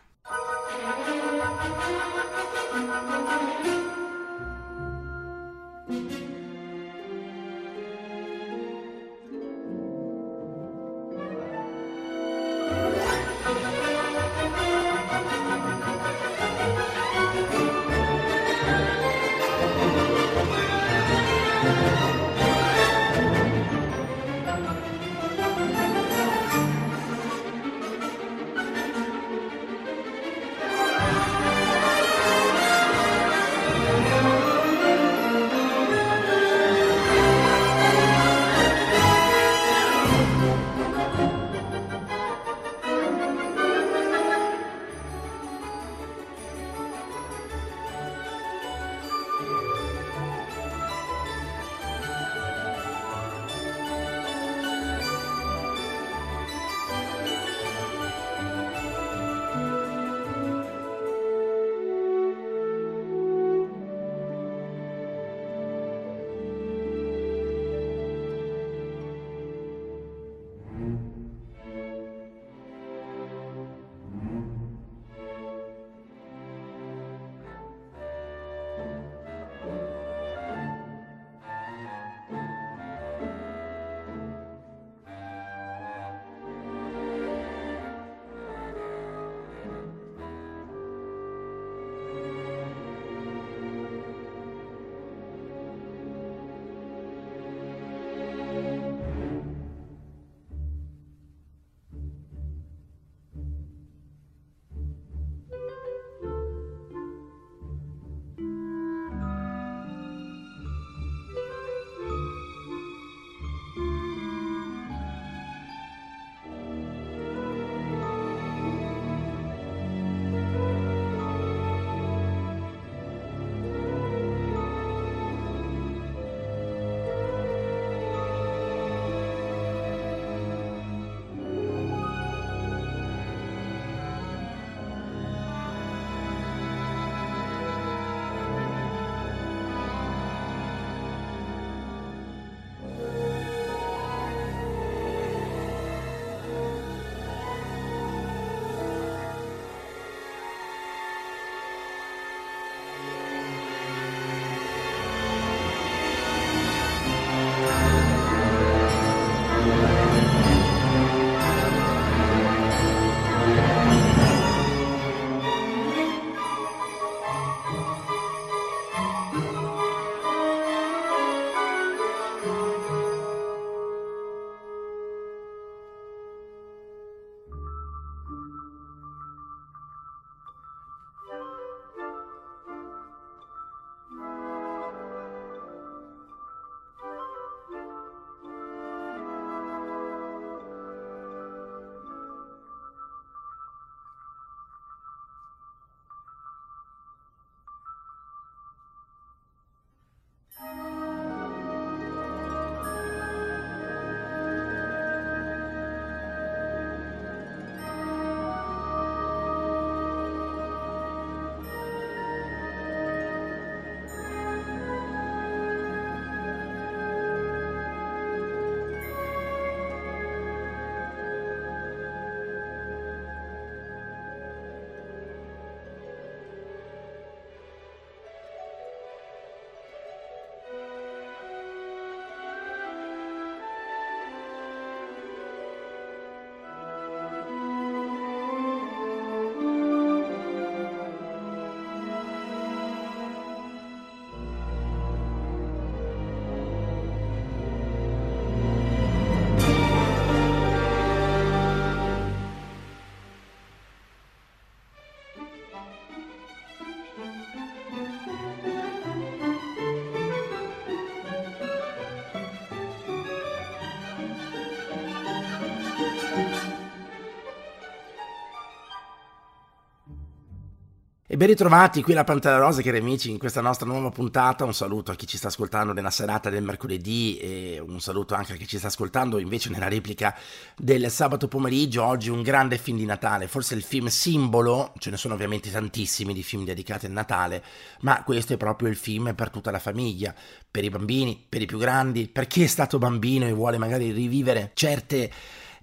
Ben 271.42 271.50
ritrovati 271.50 272.04
qui 272.04 272.14
la 272.14 272.22
Pantera 272.22 272.56
Rosa, 272.56 272.82
cari 272.82 272.98
amici, 272.98 273.28
in 273.28 273.36
questa 273.36 273.60
nostra 273.60 273.84
nuova 273.84 274.10
puntata. 274.10 274.64
Un 274.64 274.72
saluto 274.72 275.10
a 275.10 275.16
chi 275.16 275.26
ci 275.26 275.36
sta 275.36 275.48
ascoltando 275.48 275.92
nella 275.92 276.12
serata 276.12 276.50
del 276.50 276.62
mercoledì 276.62 277.36
e 277.38 277.82
un 277.84 278.00
saluto 278.00 278.34
anche 278.34 278.52
a 278.52 278.54
chi 278.54 278.64
ci 278.68 278.78
sta 278.78 278.86
ascoltando 278.86 279.40
invece 279.40 279.68
nella 279.68 279.88
replica 279.88 280.38
del 280.76 281.10
sabato 281.10 281.48
pomeriggio. 281.48 282.04
Oggi 282.04 282.30
un 282.30 282.42
grande 282.42 282.78
film 282.78 282.96
di 282.96 283.06
Natale, 283.06 283.48
forse 283.48 283.74
il 283.74 283.82
film 283.82 284.06
simbolo, 284.06 284.92
ce 284.98 285.10
ne 285.10 285.16
sono 285.16 285.34
ovviamente 285.34 285.68
tantissimi 285.68 286.32
di 286.32 286.44
film 286.44 286.64
dedicati 286.64 287.06
al 287.06 287.12
Natale, 287.12 287.64
ma 288.02 288.22
questo 288.22 288.52
è 288.52 288.56
proprio 288.56 288.88
il 288.88 288.96
film 288.96 289.34
per 289.34 289.50
tutta 289.50 289.72
la 289.72 289.80
famiglia, 289.80 290.32
per 290.70 290.84
i 290.84 290.90
bambini, 290.90 291.44
per 291.48 291.60
i 291.60 291.66
più 291.66 291.78
grandi, 291.78 292.28
per 292.28 292.46
chi 292.46 292.62
è 292.62 292.68
stato 292.68 292.98
bambino 292.98 293.48
e 293.48 293.52
vuole 293.52 293.78
magari 293.78 294.12
rivivere 294.12 294.70
certe 294.74 295.28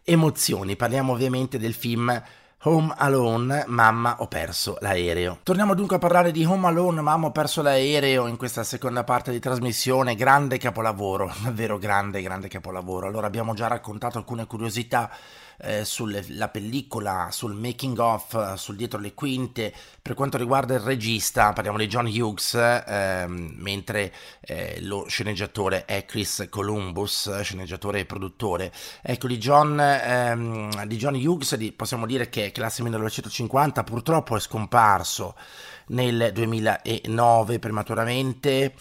emozioni. 0.06 0.78
Parliamo 0.78 1.12
ovviamente 1.12 1.60
del 1.60 1.74
film 1.74 2.24
Home 2.64 2.94
Alone, 2.98 3.64
mamma 3.68 4.18
ho 4.20 4.28
perso 4.28 4.76
l'aereo. 4.82 5.40
Torniamo 5.44 5.74
dunque 5.74 5.96
a 5.96 6.00
parlare 6.00 6.32
di 6.32 6.44
Home 6.44 6.68
Alone, 6.68 7.00
mamma 7.00 7.28
ho 7.28 7.32
perso 7.32 7.62
l'aereo 7.62 8.28
in 8.28 8.36
questa 8.36 8.66
seconda 8.66 9.06
parte 9.06 9.32
di 9.32 9.40
trasmissione, 9.40 10.14
grande 10.14 10.58
capolavoro, 10.58 11.32
davvero 11.42 11.78
grande, 11.78 12.22
grande 12.22 12.50
capolavoro. 12.50 13.08
Allora 13.08 13.28
abbiamo 13.28 13.54
già 13.54 13.68
raccontato 13.68 14.18
alcune 14.18 14.46
curiosità 14.46 15.10
eh, 15.62 15.86
sulla 15.86 16.50
pellicola, 16.50 17.30
sul 17.32 17.54
making 17.54 17.98
of, 17.98 18.54
sul 18.54 18.76
dietro 18.76 19.00
le 19.00 19.14
quinte. 19.14 19.74
Per 20.02 20.14
quanto 20.14 20.38
riguarda 20.38 20.74
il 20.74 20.80
regista, 20.80 21.54
parliamo 21.54 21.78
di 21.78 21.88
John 21.88 22.06
Hughes, 22.06 22.54
ehm, 22.54 23.54
mentre 23.58 24.14
eh, 24.42 24.82
lo 24.82 25.06
sceneggiatore 25.08 25.86
è 25.86 26.06
Chris 26.06 26.48
Columbus, 26.50 27.42
sceneggiatore 27.42 28.00
e 28.00 28.06
produttore. 28.06 28.72
Ecco, 29.02 29.28
di 29.28 29.38
John, 29.38 29.80
ehm, 29.80 30.86
di 30.86 30.98
John 30.98 31.16
Hughes 31.16 31.56
di, 31.56 31.72
possiamo 31.72 32.06
dire 32.06 32.30
che 32.30 32.46
è 32.46 32.52
classe 32.52 32.82
1950, 32.82 33.84
purtroppo 33.84 34.36
è 34.36 34.40
scomparso 34.40 35.36
nel 35.88 36.32
2009 36.34 37.60
prematuramente 37.60 38.74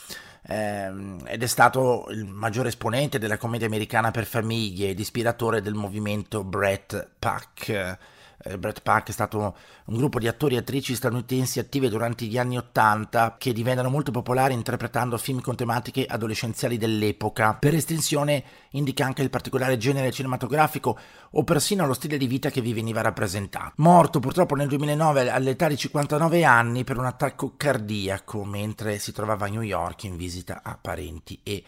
ehm, 0.49 1.23
ed 1.27 1.43
è 1.43 1.47
stato 1.47 2.07
il 2.11 2.25
maggiore 2.25 2.69
esponente 2.69 3.19
della 3.19 3.37
commedia 3.37 3.67
americana 3.67 4.11
per 4.11 4.25
famiglie 4.25 4.89
ed 4.89 4.99
ispiratore 4.99 5.61
del 5.61 5.75
movimento 5.75 6.43
Brett 6.43 7.09
Pack 7.19 7.99
eh, 8.43 8.59
Brett 8.59 8.83
Park 8.83 9.09
è 9.09 9.13
stato 9.13 9.57
un 9.87 9.97
gruppo 9.97 10.19
di 10.19 10.29
attori 10.29 10.55
e 10.55 10.59
attrici 10.59 10.95
statunitensi 10.95 11.59
attive 11.59 11.89
durante 11.89 12.25
gli 12.27 12.39
anni 12.39 12.57
Ottanta 12.57 13.37
che 13.39 13.53
divennero 13.53 13.91
molto 13.91 14.11
popolari 14.11 14.55
interpretando 14.55 15.19
film 15.19 15.41
con 15.41 15.57
tematiche 15.57 16.07
adolescenziali 16.07 16.77
dell'epoca. 16.77 17.55
Per 17.55 17.75
estensione 17.75 18.45
indica 18.71 19.05
anche 19.05 19.23
il 19.23 19.31
particolare 19.31 19.77
genere 19.77 20.13
cinematografico 20.13 20.99
o 21.31 21.45
persino 21.45 21.87
lo 21.87 21.95
stile 21.95 22.17
di 22.17 22.27
vita 22.27 22.51
che 22.51 22.61
vi 22.61 22.73
veniva 22.73 23.01
rappresentato. 23.01 23.73
Morto 23.77 24.21
purtroppo 24.21 24.55
nel 24.55 24.69
2009 24.69 25.31
all'età 25.31 25.69
di 25.69 25.77
59 25.77 26.45
anni 26.45 26.85
per 26.85 26.99
un 26.99 27.07
attacco 27.07 27.55
cardiaco 27.57 28.45
mentre 28.45 28.99
si 28.99 29.13
trovava 29.13 29.47
a 29.47 29.49
New 29.49 29.63
York 29.63 30.05
in 30.05 30.17
visita 30.17 30.61
a 30.63 30.79
parenti 30.81 31.41
e 31.43 31.63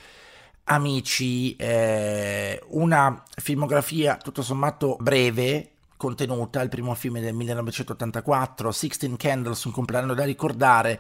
amici. 0.64 1.56
Eh, 1.56 2.62
una 2.68 3.22
filmografia 3.34 4.16
tutto 4.16 4.42
sommato 4.42 4.96
breve 5.00 5.72
contenuta, 6.00 6.62
il 6.62 6.70
primo 6.70 6.94
film 6.94 7.20
del 7.20 7.34
1984, 7.34 8.72
Sixteen 8.72 9.18
Candles, 9.18 9.64
un 9.64 9.72
compleanno 9.72 10.14
da 10.14 10.24
ricordare, 10.24 10.98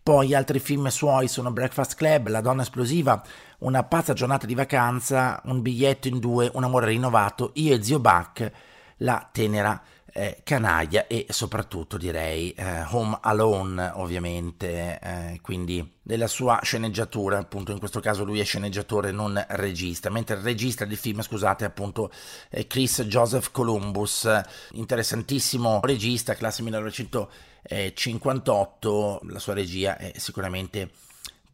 poi 0.00 0.32
altri 0.32 0.60
film 0.60 0.86
suoi 0.86 1.26
sono 1.26 1.50
Breakfast 1.50 1.96
Club, 1.96 2.28
La 2.28 2.40
donna 2.40 2.62
esplosiva, 2.62 3.20
Una 3.58 3.82
pazza 3.82 4.12
giornata 4.12 4.46
di 4.46 4.54
vacanza, 4.54 5.40
Un 5.46 5.60
biglietto 5.60 6.06
in 6.06 6.20
due, 6.20 6.48
Un 6.54 6.62
amore 6.62 6.86
rinnovato, 6.86 7.50
Io 7.54 7.74
e 7.74 7.82
zio 7.82 7.98
Buck, 7.98 8.52
La 8.98 9.28
tenera 9.32 9.82
eh, 10.18 10.40
canaglia 10.42 11.06
e 11.06 11.26
soprattutto 11.28 11.96
direi 11.96 12.50
eh, 12.50 12.82
Home 12.90 13.16
Alone 13.22 13.92
ovviamente, 13.94 14.98
eh, 15.00 15.38
quindi 15.40 15.94
della 16.02 16.26
sua 16.26 16.58
sceneggiatura, 16.62 17.38
appunto 17.38 17.70
in 17.70 17.78
questo 17.78 18.00
caso 18.00 18.24
lui 18.24 18.40
è 18.40 18.44
sceneggiatore 18.44 19.12
non 19.12 19.40
regista, 19.50 20.10
mentre 20.10 20.34
il 20.34 20.42
regista 20.42 20.84
del 20.84 20.96
film, 20.96 21.22
scusate, 21.22 21.64
appunto 21.64 22.10
è 22.48 22.66
Chris 22.66 23.02
Joseph 23.02 23.52
Columbus, 23.52 24.28
interessantissimo 24.72 25.78
regista, 25.84 26.34
classe 26.34 26.62
1958, 26.62 29.20
la 29.28 29.38
sua 29.38 29.54
regia 29.54 29.96
è 29.96 30.14
sicuramente 30.16 30.90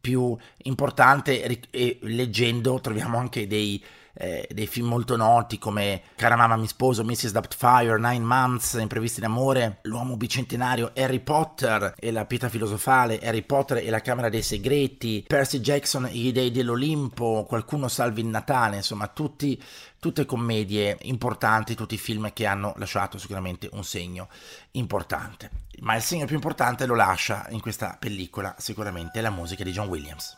più 0.01 0.35
importante 0.63 1.61
e 1.69 1.99
leggendo 2.01 2.79
troviamo 2.79 3.19
anche 3.19 3.45
dei 3.45 3.79
eh, 4.17 4.47
dei 4.51 4.67
film 4.67 4.87
molto 4.87 5.15
noti 5.15 5.57
come 5.57 6.01
Cara 6.15 6.35
mamma 6.35 6.55
mi 6.55 6.67
sposo, 6.67 7.03
Mrs. 7.03 7.31
Doubtfire, 7.31 7.99
Nine 7.99 8.25
Months, 8.25 8.73
Imprevisti 8.73 9.19
in 9.19 9.25
amore, 9.25 9.79
L'uomo 9.83 10.17
bicentenario, 10.17 10.91
Harry 10.95 11.19
Potter 11.19 11.93
e 11.97 12.11
la 12.11 12.25
pietra 12.25 12.49
filosofale, 12.49 13.19
Harry 13.19 13.43
Potter 13.43 13.77
e 13.77 13.89
la 13.89 14.01
Camera 14.01 14.29
dei 14.29 14.41
Segreti, 14.41 15.23
Percy 15.27 15.59
Jackson 15.59 16.05
e 16.05 16.11
gli 16.13 16.31
dei 16.31 16.51
dell'Olimpo, 16.51 17.45
Qualcuno 17.47 17.87
salvi 17.87 18.21
il 18.21 18.27
Natale, 18.27 18.77
insomma 18.77 19.07
tutti, 19.07 19.61
tutte 19.99 20.25
commedie 20.25 20.97
importanti, 21.03 21.75
tutti 21.75 21.97
film 21.97 22.31
che 22.33 22.45
hanno 22.45 22.73
lasciato 22.77 23.17
sicuramente 23.17 23.69
un 23.73 23.83
segno 23.83 24.29
importante. 24.71 25.49
Ma 25.79 25.95
il 25.95 26.01
segno 26.01 26.25
più 26.25 26.35
importante 26.35 26.85
lo 26.85 26.95
lascia 26.95 27.45
in 27.49 27.59
questa 27.59 27.97
pellicola 27.99 28.55
sicuramente 28.57 29.19
la 29.21 29.29
musica 29.29 29.63
di 29.63 29.71
John 29.71 29.87
Williams. 29.87 30.37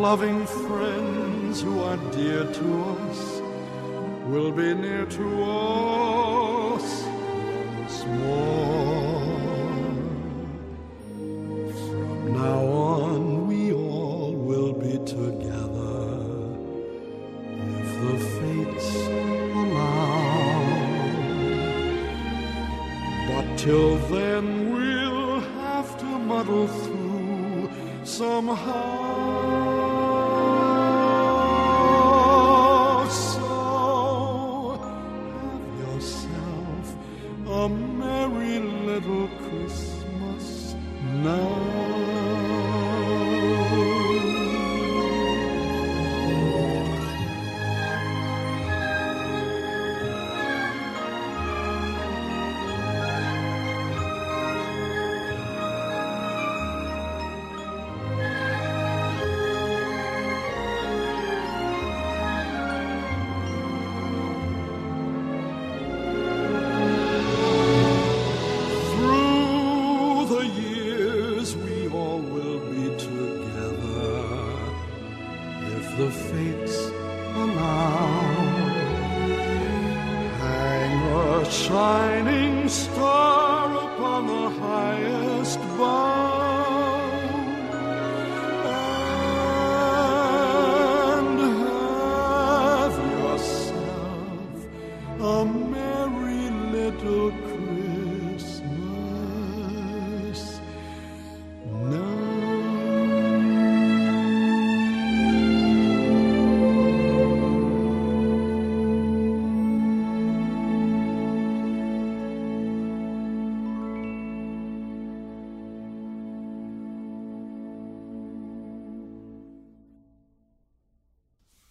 Loving 0.00 0.46
friends 0.46 1.60
who 1.60 1.80
are 1.82 1.98
dear 2.10 2.44
to 2.44 2.84
us 2.84 3.42
will 4.30 4.50
be 4.50 4.72
near 4.72 5.04
to 5.04 5.42
us 5.44 7.04
once 7.04 8.06
more. 8.06 8.89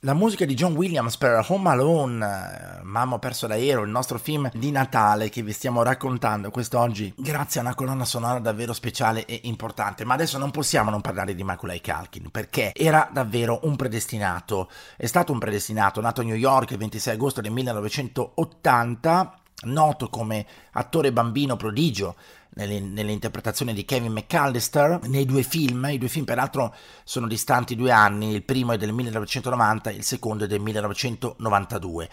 La 0.09 0.15
musica 0.15 0.43
di 0.43 0.55
John 0.55 0.73
Williams 0.73 1.17
per 1.17 1.45
Home 1.49 1.69
Alone, 1.69 2.25
eh, 2.25 2.81
Mamma 2.81 3.13
ho 3.13 3.19
perso 3.19 3.45
l'aereo, 3.45 3.83
il 3.83 3.91
nostro 3.91 4.17
film 4.17 4.49
di 4.55 4.71
Natale 4.71 5.29
che 5.29 5.43
vi 5.43 5.51
stiamo 5.53 5.83
raccontando 5.83 6.49
quest'oggi, 6.49 7.13
grazie 7.15 7.59
a 7.59 7.63
una 7.63 7.75
colonna 7.75 8.05
sonora 8.05 8.39
davvero 8.39 8.73
speciale 8.73 9.23
e 9.25 9.41
importante. 9.43 10.05
Ma 10.05 10.15
adesso 10.15 10.39
non 10.39 10.49
possiamo 10.49 10.89
non 10.89 11.01
parlare 11.01 11.35
di 11.35 11.43
Macaulay 11.43 11.79
Culkin, 11.79 12.31
perché 12.31 12.71
era 12.73 13.07
davvero 13.13 13.59
un 13.65 13.75
predestinato. 13.75 14.71
È 14.97 15.05
stato 15.05 15.31
un 15.31 15.37
predestinato, 15.37 16.01
nato 16.01 16.21
a 16.21 16.23
New 16.23 16.33
York 16.33 16.71
il 16.71 16.79
26 16.79 17.13
agosto 17.13 17.41
del 17.41 17.51
1980, 17.51 19.33
noto 19.65 20.09
come 20.09 20.43
attore 20.71 21.13
bambino 21.13 21.55
prodigio 21.55 22.15
interpretazioni 22.63 23.73
di 23.73 23.85
Kevin 23.85 24.11
McAllister 24.11 24.99
nei 25.03 25.25
due 25.25 25.43
film, 25.43 25.85
i 25.85 25.97
due 25.97 26.07
film 26.07 26.25
peraltro 26.25 26.75
sono 27.03 27.27
distanti 27.27 27.75
due 27.75 27.91
anni, 27.91 28.33
il 28.33 28.43
primo 28.43 28.73
è 28.73 28.77
del 28.77 28.91
1990, 28.91 29.91
il 29.91 30.03
secondo 30.03 30.45
è 30.45 30.47
del 30.47 30.59
1992. 30.59 32.09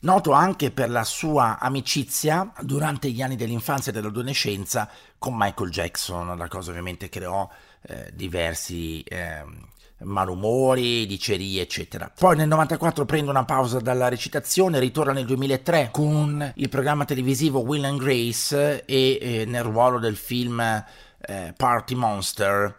Noto 0.00 0.32
anche 0.32 0.70
per 0.70 0.90
la 0.90 1.04
sua 1.04 1.58
amicizia 1.58 2.52
durante 2.60 3.10
gli 3.10 3.22
anni 3.22 3.36
dell'infanzia 3.36 3.90
e 3.90 3.94
dell'adolescenza 3.94 4.88
con 5.18 5.34
Michael 5.36 5.70
Jackson, 5.70 6.36
la 6.36 6.48
cosa 6.48 6.70
ovviamente 6.70 7.08
creò 7.08 7.48
eh, 7.82 8.10
diversi... 8.12 9.02
Eh, 9.02 9.74
malumori, 10.00 11.06
dicerie, 11.06 11.62
eccetera. 11.62 12.10
Poi 12.14 12.36
nel 12.36 12.48
94 12.48 13.04
prende 13.04 13.30
una 13.30 13.44
pausa 13.44 13.80
dalla 13.80 14.08
recitazione, 14.08 14.78
ritorna 14.78 15.12
nel 15.12 15.24
2003 15.24 15.88
con 15.90 16.52
il 16.56 16.68
programma 16.68 17.04
televisivo 17.04 17.60
Will 17.60 17.84
and 17.84 17.98
Grace 17.98 18.84
e 18.84 19.18
eh, 19.20 19.44
nel 19.46 19.64
ruolo 19.64 19.98
del 19.98 20.16
film 20.16 20.60
eh, 20.60 21.54
Party 21.56 21.94
Monster. 21.94 22.76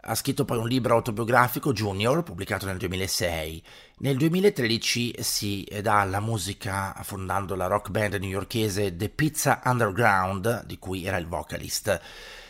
Ha 0.00 0.14
scritto 0.14 0.44
poi 0.44 0.56
un 0.56 0.68
libro 0.68 0.94
autobiografico, 0.94 1.72
Junior, 1.72 2.22
pubblicato 2.22 2.64
nel 2.64 2.78
2006. 2.78 3.62
Nel 3.98 4.16
2013 4.16 5.16
si 5.18 5.68
dà 5.82 6.00
alla 6.00 6.20
musica 6.20 6.94
fondando 7.02 7.54
la 7.54 7.66
rock 7.66 7.90
band 7.90 8.14
newyorkese 8.14 8.96
The 8.96 9.10
Pizza 9.10 9.60
Underground, 9.64 10.64
di 10.64 10.78
cui 10.78 11.04
era 11.04 11.18
il 11.18 11.26
vocalist 11.26 12.00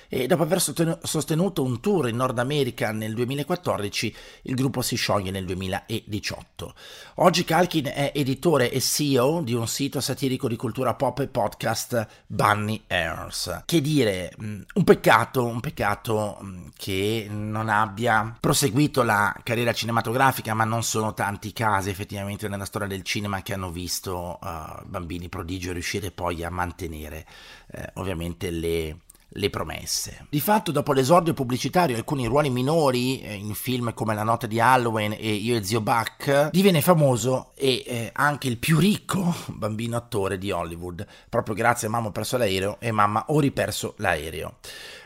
e 0.08 0.26
dopo 0.26 0.42
aver 0.42 0.60
sostenuto 0.60 1.62
un 1.62 1.80
tour 1.80 2.08
in 2.08 2.16
Nord 2.16 2.38
America 2.38 2.92
nel 2.92 3.12
2014 3.14 4.16
il 4.42 4.54
gruppo 4.54 4.80
si 4.80 4.96
scioglie 4.96 5.30
nel 5.30 5.44
2018. 5.44 6.74
Oggi 7.16 7.44
Kalkin 7.44 7.86
è 7.86 8.12
editore 8.14 8.70
e 8.70 8.80
CEO 8.80 9.42
di 9.42 9.52
un 9.52 9.68
sito 9.68 10.00
satirico 10.00 10.48
di 10.48 10.56
cultura 10.56 10.94
pop 10.94 11.18
e 11.20 11.28
podcast 11.28 12.06
Bunny 12.26 12.84
Airs. 12.86 13.62
Che 13.66 13.80
dire, 13.82 14.32
un 14.38 14.84
peccato, 14.84 15.44
un 15.44 15.60
peccato 15.60 16.38
che 16.76 17.26
non 17.28 17.68
abbia 17.68 18.34
proseguito 18.40 19.02
la 19.02 19.34
carriera 19.42 19.74
cinematografica, 19.74 20.54
ma 20.54 20.64
non 20.64 20.82
sono 20.82 21.12
tanti 21.12 21.52
casi 21.52 21.90
effettivamente 21.90 22.48
nella 22.48 22.64
storia 22.64 22.88
del 22.88 23.02
cinema 23.02 23.42
che 23.42 23.52
hanno 23.52 23.70
visto 23.70 24.38
uh, 24.40 24.86
bambini 24.86 25.28
prodigio 25.28 25.72
riuscire 25.72 26.10
poi 26.10 26.44
a 26.44 26.50
mantenere 26.50 27.26
uh, 27.72 28.00
ovviamente 28.00 28.50
le 28.50 28.96
le 29.32 29.50
promesse. 29.50 30.26
Di 30.30 30.40
fatto, 30.40 30.72
dopo 30.72 30.92
l'esordio 30.92 31.34
pubblicitario 31.34 31.94
e 31.94 31.98
alcuni 31.98 32.26
ruoli 32.26 32.50
minori 32.50 33.20
eh, 33.20 33.34
in 33.34 33.54
film 33.54 33.92
come 33.92 34.14
La 34.14 34.22
notte 34.22 34.48
di 34.48 34.60
Halloween 34.60 35.12
e 35.12 35.32
Io 35.32 35.56
e 35.56 35.62
zio 35.62 35.80
Buck, 35.80 36.50
diviene 36.50 36.80
famoso 36.80 37.52
e 37.54 37.82
eh, 37.86 38.10
anche 38.14 38.48
il 38.48 38.58
più 38.58 38.78
ricco 38.78 39.34
bambino 39.52 39.96
attore 39.96 40.38
di 40.38 40.50
Hollywood, 40.50 41.06
proprio 41.28 41.54
grazie 41.54 41.88
a 41.88 41.90
Mamma 41.90 42.08
ho 42.08 42.12
perso 42.12 42.36
l'aereo 42.36 42.76
e 42.80 42.90
Mamma 42.90 43.24
ho 43.28 43.40
riperso 43.40 43.94
l'aereo. 43.98 44.56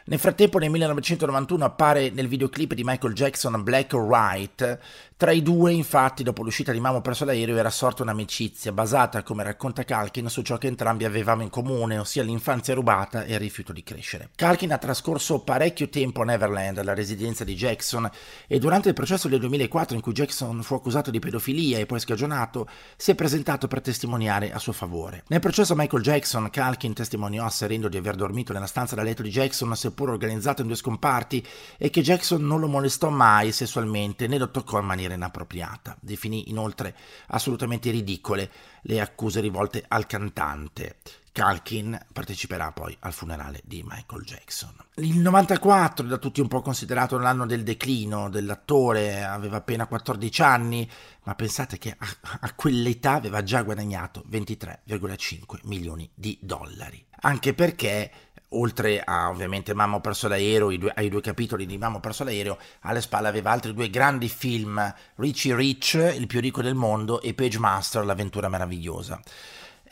Nel 0.04 0.18
frattempo 0.18 0.58
nel 0.58 0.70
1991 0.70 1.64
appare 1.64 2.10
nel 2.10 2.26
videoclip 2.26 2.74
di 2.74 2.82
Michael 2.82 3.14
Jackson 3.14 3.62
Black 3.62 3.92
or 3.92 4.02
White. 4.02 4.80
Tra 5.22 5.30
i 5.30 5.42
due, 5.42 5.70
infatti, 5.70 6.24
dopo 6.24 6.42
l'uscita 6.42 6.72
di 6.72 6.80
Mamo 6.80 7.00
perso 7.00 7.24
l'aereo 7.24 7.56
era 7.56 7.70
sorta 7.70 8.02
un'amicizia 8.02 8.72
basata, 8.72 9.22
come 9.22 9.44
racconta 9.44 9.84
Kalkin, 9.84 10.28
su 10.28 10.42
ciò 10.42 10.58
che 10.58 10.66
entrambi 10.66 11.04
avevamo 11.04 11.42
in 11.42 11.50
comune, 11.50 11.98
ossia 11.98 12.24
l'infanzia 12.24 12.74
rubata 12.74 13.22
e 13.22 13.34
il 13.34 13.38
rifiuto 13.38 13.72
di 13.72 13.84
crescere. 13.84 14.30
Kalkin 14.34 14.72
ha 14.72 14.78
trascorso 14.78 15.38
parecchio 15.44 15.88
tempo 15.88 16.22
a 16.22 16.24
Neverland, 16.24 16.82
la 16.82 16.94
residenza 16.94 17.44
di 17.44 17.54
Jackson, 17.54 18.10
e 18.48 18.58
durante 18.58 18.88
il 18.88 18.94
processo 18.94 19.28
del 19.28 19.38
2004 19.38 19.94
in 19.94 20.02
cui 20.02 20.10
Jackson 20.10 20.60
fu 20.64 20.74
accusato 20.74 21.12
di 21.12 21.20
pedofilia 21.20 21.78
e 21.78 21.86
poi 21.86 22.00
scagionato, 22.00 22.68
si 22.96 23.12
è 23.12 23.14
presentato 23.14 23.68
per 23.68 23.80
testimoniare 23.80 24.52
a 24.52 24.58
suo 24.58 24.72
favore. 24.72 25.22
Nel 25.28 25.38
processo 25.38 25.76
Michael 25.76 26.02
Jackson, 26.02 26.50
Kalkin 26.50 26.94
testimoniò 26.94 27.44
asserendo 27.44 27.88
di 27.88 27.96
aver 27.96 28.16
dormito 28.16 28.52
nella 28.52 28.66
stanza 28.66 28.96
da 28.96 29.04
letto 29.04 29.22
di 29.22 29.30
Jackson, 29.30 29.76
seppur 29.92 30.10
organizzato 30.10 30.62
in 30.62 30.68
due 30.68 30.76
scomparti, 30.76 31.46
e 31.76 31.90
che 31.90 32.00
Jackson 32.00 32.44
non 32.44 32.60
lo 32.60 32.66
molestò 32.66 33.10
mai 33.10 33.52
sessualmente 33.52 34.26
né 34.26 34.38
lo 34.38 34.50
toccò 34.50 34.80
in 34.80 34.86
maniera 34.86 35.14
inappropriata. 35.14 35.96
Definì 36.00 36.50
inoltre 36.50 36.96
assolutamente 37.28 37.90
ridicole 37.90 38.50
le 38.82 39.00
accuse 39.00 39.40
rivolte 39.40 39.84
al 39.86 40.06
cantante. 40.06 40.96
Kalkin 41.32 41.98
parteciperà 42.12 42.72
poi 42.72 42.94
al 43.00 43.14
funerale 43.14 43.62
di 43.64 43.82
Michael 43.82 44.22
Jackson. 44.22 44.74
Il 44.96 45.18
94 45.18 46.06
da 46.06 46.18
tutti 46.18 46.42
un 46.42 46.48
po' 46.48 46.60
considerato 46.60 47.16
l'anno 47.16 47.46
del 47.46 47.62
declino 47.62 48.28
dell'attore, 48.28 49.24
aveva 49.24 49.56
appena 49.56 49.86
14 49.86 50.42
anni, 50.42 50.88
ma 51.24 51.34
pensate 51.34 51.78
che 51.78 51.96
a, 51.98 52.06
a 52.40 52.54
quell'età 52.54 53.12
aveva 53.12 53.42
già 53.42 53.62
guadagnato 53.62 54.22
23,5 54.30 55.60
milioni 55.62 56.08
di 56.14 56.38
dollari. 56.42 57.02
Anche 57.22 57.54
perché 57.54 58.10
oltre 58.52 59.00
a 59.00 59.28
ovviamente 59.28 59.74
Mamma 59.74 59.96
ho 59.96 60.00
perso 60.00 60.28
l'aereo, 60.28 60.76
due, 60.76 60.92
ai 60.94 61.08
due 61.08 61.20
capitoli 61.20 61.66
di 61.66 61.78
Mamma 61.78 61.96
ho 61.96 62.00
perso 62.00 62.24
l'aereo, 62.24 62.58
alle 62.80 63.00
spalle 63.00 63.28
aveva 63.28 63.50
altri 63.50 63.74
due 63.74 63.90
grandi 63.90 64.28
film, 64.28 64.94
Richie 65.16 65.54
Rich, 65.54 66.14
Il 66.16 66.26
più 66.26 66.40
ricco 66.40 66.62
del 66.62 66.74
mondo, 66.74 67.20
e 67.20 67.34
Page 67.34 67.58
Master, 67.58 68.04
L'avventura 68.04 68.48
meravigliosa. 68.48 69.20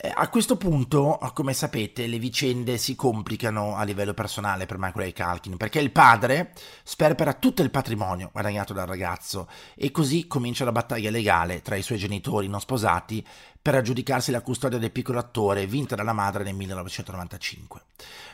Eh, 0.02 0.10
a 0.14 0.30
questo 0.30 0.56
punto, 0.56 1.18
come 1.34 1.52
sapete, 1.52 2.06
le 2.06 2.18
vicende 2.18 2.78
si 2.78 2.96
complicano 2.96 3.76
a 3.76 3.82
livello 3.82 4.14
personale 4.14 4.64
per 4.64 4.78
Michael. 4.78 5.12
Calkin, 5.12 5.58
perché 5.58 5.78
il 5.78 5.90
padre 5.90 6.52
sperpera 6.84 7.34
tutto 7.34 7.60
il 7.60 7.70
patrimonio 7.70 8.30
guadagnato 8.32 8.72
dal 8.72 8.86
ragazzo 8.86 9.46
e 9.74 9.90
così 9.90 10.26
comincia 10.26 10.64
la 10.64 10.72
battaglia 10.72 11.10
legale 11.10 11.60
tra 11.60 11.76
i 11.76 11.82
suoi 11.82 11.98
genitori 11.98 12.48
non 12.48 12.60
sposati 12.60 13.22
per 13.60 13.74
aggiudicarsi 13.74 14.30
la 14.30 14.40
custodia 14.40 14.78
del 14.78 14.90
piccolo 14.90 15.18
attore 15.18 15.66
vinta 15.66 15.96
dalla 15.96 16.14
madre 16.14 16.44
nel 16.44 16.54
1995. 16.54 17.80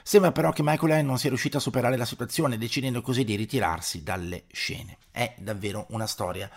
Sembra 0.05 0.31
però 0.31 0.53
che 0.53 0.63
Michael 0.63 1.05
non 1.05 1.19
sia 1.19 1.31
riuscito 1.31 1.57
a 1.57 1.61
superare 1.61 1.97
la 1.97 2.05
situazione, 2.05 2.59
decidendo 2.59 3.01
così 3.01 3.25
di 3.25 3.35
ritirarsi 3.35 4.05
dalle 4.05 4.45
scene. 4.53 4.99
È 5.11 5.35
davvero 5.37 5.87
una 5.89 6.07
storia 6.07 6.49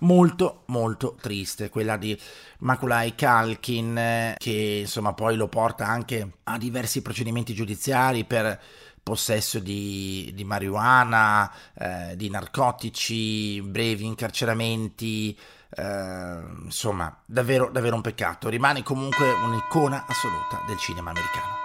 molto 0.00 0.62
molto 0.66 1.16
triste, 1.20 1.68
quella 1.68 1.96
di 1.96 2.18
Maculay 2.58 3.14
Kalkin 3.14 4.34
che 4.36 4.78
insomma 4.80 5.12
poi 5.12 5.36
lo 5.36 5.48
porta 5.48 5.86
anche 5.86 6.32
a 6.44 6.58
diversi 6.58 7.02
procedimenti 7.02 7.54
giudiziari 7.54 8.24
per 8.24 8.60
possesso 9.02 9.58
di, 9.58 10.30
di 10.34 10.44
marijuana, 10.44 11.50
eh, 11.74 12.16
di 12.16 12.28
narcotici, 12.30 13.60
brevi 13.62 14.04
incarceramenti, 14.04 15.36
eh, 15.70 16.38
insomma 16.64 17.16
davvero, 17.24 17.70
davvero 17.70 17.96
un 17.96 18.02
peccato, 18.02 18.48
rimane 18.48 18.82
comunque 18.82 19.30
un'icona 19.30 20.04
assoluta 20.06 20.62
del 20.66 20.78
cinema 20.78 21.10
americano. 21.10 21.58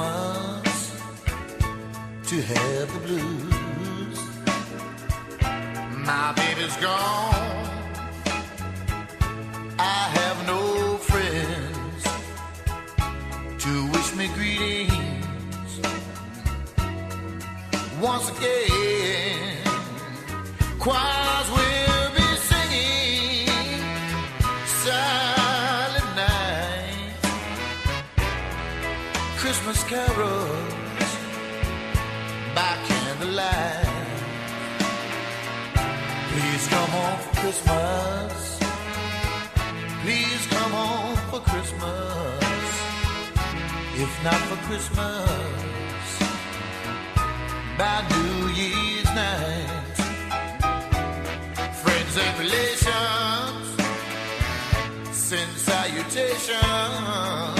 Christmas 0.00 0.92
to 2.28 2.40
have 2.40 2.92
the 2.94 3.00
blues. 3.06 4.18
My 6.06 6.32
baby's 6.32 6.76
gone. 6.76 7.68
I 9.78 10.08
have 10.18 10.46
no 10.46 10.96
friends 11.10 12.02
to 13.64 13.86
wish 13.92 14.14
me 14.14 14.28
greetings. 14.28 15.80
Once 18.00 18.30
again, 18.30 19.58
choirs 20.78 21.50
will 21.50 21.69
carols 29.90 31.12
by 32.54 32.72
candlelight. 32.86 33.88
Please 36.30 36.64
come 36.68 36.90
home 36.98 37.18
for 37.24 37.34
Christmas. 37.40 38.60
Please 40.02 40.42
come 40.54 40.72
home 40.82 41.16
for 41.30 41.40
Christmas. 41.50 42.68
If 44.04 44.12
not 44.22 44.40
for 44.48 44.58
Christmas, 44.68 46.06
by 47.76 47.96
New 48.14 48.36
Year's 48.60 49.10
night. 49.22 49.96
Friends 51.82 52.14
and 52.24 52.34
relations 52.44 53.66
send 55.10 55.52
salutations. 55.68 57.59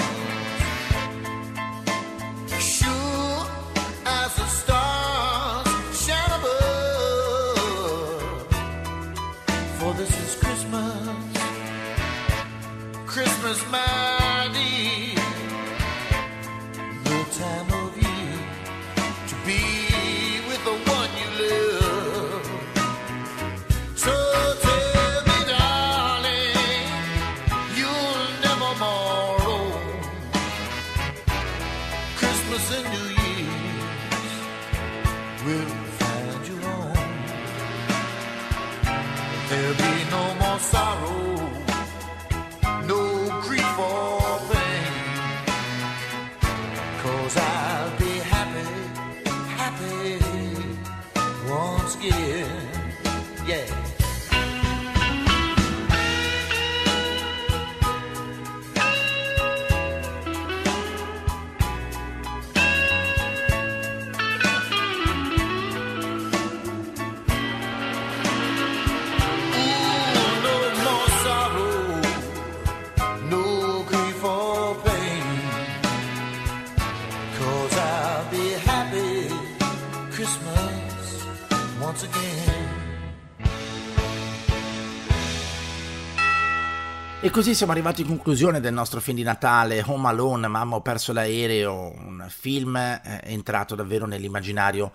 Così 87.41 87.55
siamo 87.55 87.71
arrivati 87.71 88.01
in 88.01 88.07
conclusione 88.07 88.59
del 88.59 88.71
nostro 88.71 89.01
film 89.01 89.17
di 89.17 89.23
Natale, 89.23 89.83
Home 89.87 90.09
Alone, 90.09 90.47
Mamma 90.47 90.75
ho 90.75 90.81
perso 90.81 91.11
l'aereo, 91.11 91.91
un 91.97 92.23
film 92.29 92.75
eh, 92.75 93.01
entrato 93.23 93.73
davvero 93.73 94.05
nell'immaginario 94.05 94.91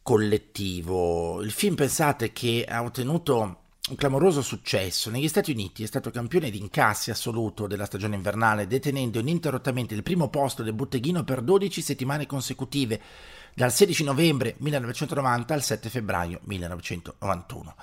collettivo. 0.00 1.42
Il 1.42 1.50
film 1.50 1.74
pensate 1.74 2.32
che 2.32 2.64
ha 2.66 2.82
ottenuto 2.82 3.58
un 3.90 3.96
clamoroso 3.96 4.40
successo. 4.40 5.10
Negli 5.10 5.28
Stati 5.28 5.50
Uniti 5.50 5.82
è 5.82 5.86
stato 5.86 6.10
campione 6.10 6.48
di 6.48 6.60
incassi 6.60 7.10
assoluto 7.10 7.66
della 7.66 7.84
stagione 7.84 8.16
invernale, 8.16 8.66
detenendo 8.66 9.18
ininterrottamente 9.18 9.92
il 9.92 10.02
primo 10.02 10.30
posto 10.30 10.62
del 10.62 10.72
botteghino 10.72 11.24
per 11.24 11.42
12 11.42 11.82
settimane 11.82 12.24
consecutive, 12.24 13.02
dal 13.54 13.72
16 13.72 14.04
novembre 14.04 14.54
1990 14.58 15.54
al 15.54 15.62
7 15.62 15.88
febbraio 15.88 16.40
1991. 16.44 17.74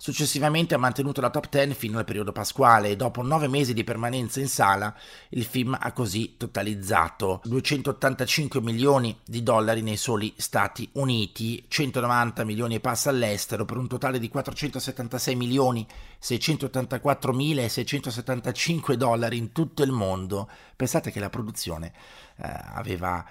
Successivamente 0.00 0.76
ha 0.76 0.78
mantenuto 0.78 1.20
la 1.20 1.28
top 1.28 1.48
10 1.48 1.74
fino 1.74 1.98
al 1.98 2.04
periodo 2.04 2.30
pasquale 2.30 2.90
e 2.90 2.96
dopo 2.96 3.20
nove 3.20 3.48
mesi 3.48 3.74
di 3.74 3.82
permanenza 3.82 4.38
in 4.38 4.46
sala 4.46 4.94
il 5.30 5.42
film 5.42 5.76
ha 5.76 5.90
così 5.90 6.36
totalizzato 6.36 7.40
285 7.42 8.60
milioni 8.60 9.18
di 9.26 9.42
dollari 9.42 9.82
nei 9.82 9.96
soli 9.96 10.32
Stati 10.36 10.88
Uniti, 10.92 11.64
190 11.66 12.44
milioni 12.44 12.76
e 12.76 12.80
passa 12.80 13.10
all'estero 13.10 13.64
per 13.64 13.76
un 13.76 13.88
totale 13.88 14.20
di 14.20 14.28
476 14.28 15.34
milioni 15.34 15.84
684 16.20 17.32
mila 17.32 17.62
e 17.62 17.68
675 17.68 18.96
dollari 18.96 19.36
in 19.36 19.50
tutto 19.50 19.82
il 19.82 19.90
mondo. 19.90 20.48
Pensate 20.76 21.10
che 21.10 21.18
la 21.18 21.28
produzione 21.28 21.92
eh, 22.36 22.48
aveva 22.74 23.26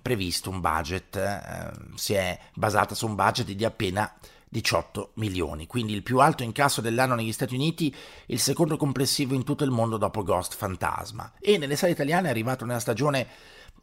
previsto 0.00 0.50
un 0.50 0.60
budget, 0.60 1.16
eh, 1.16 1.70
si 1.94 2.14
è 2.14 2.38
basata 2.54 2.94
su 2.94 3.06
un 3.06 3.14
budget 3.14 3.50
di 3.50 3.64
appena 3.64 4.12
18 4.52 5.12
milioni, 5.14 5.66
quindi 5.66 5.94
il 5.94 6.02
più 6.02 6.20
alto 6.20 6.42
incasso 6.42 6.82
dell'anno 6.82 7.14
negli 7.14 7.32
Stati 7.32 7.54
Uniti, 7.54 7.94
il 8.26 8.38
secondo 8.38 8.76
complessivo 8.76 9.34
in 9.34 9.44
tutto 9.44 9.64
il 9.64 9.70
mondo 9.70 9.96
dopo 9.96 10.22
Ghost 10.22 10.54
Fantasma. 10.54 11.32
E 11.40 11.56
nelle 11.56 11.74
sale 11.74 11.92
italiane 11.92 12.28
è 12.28 12.30
arrivato 12.30 12.66
nella 12.66 12.78
stagione 12.78 13.26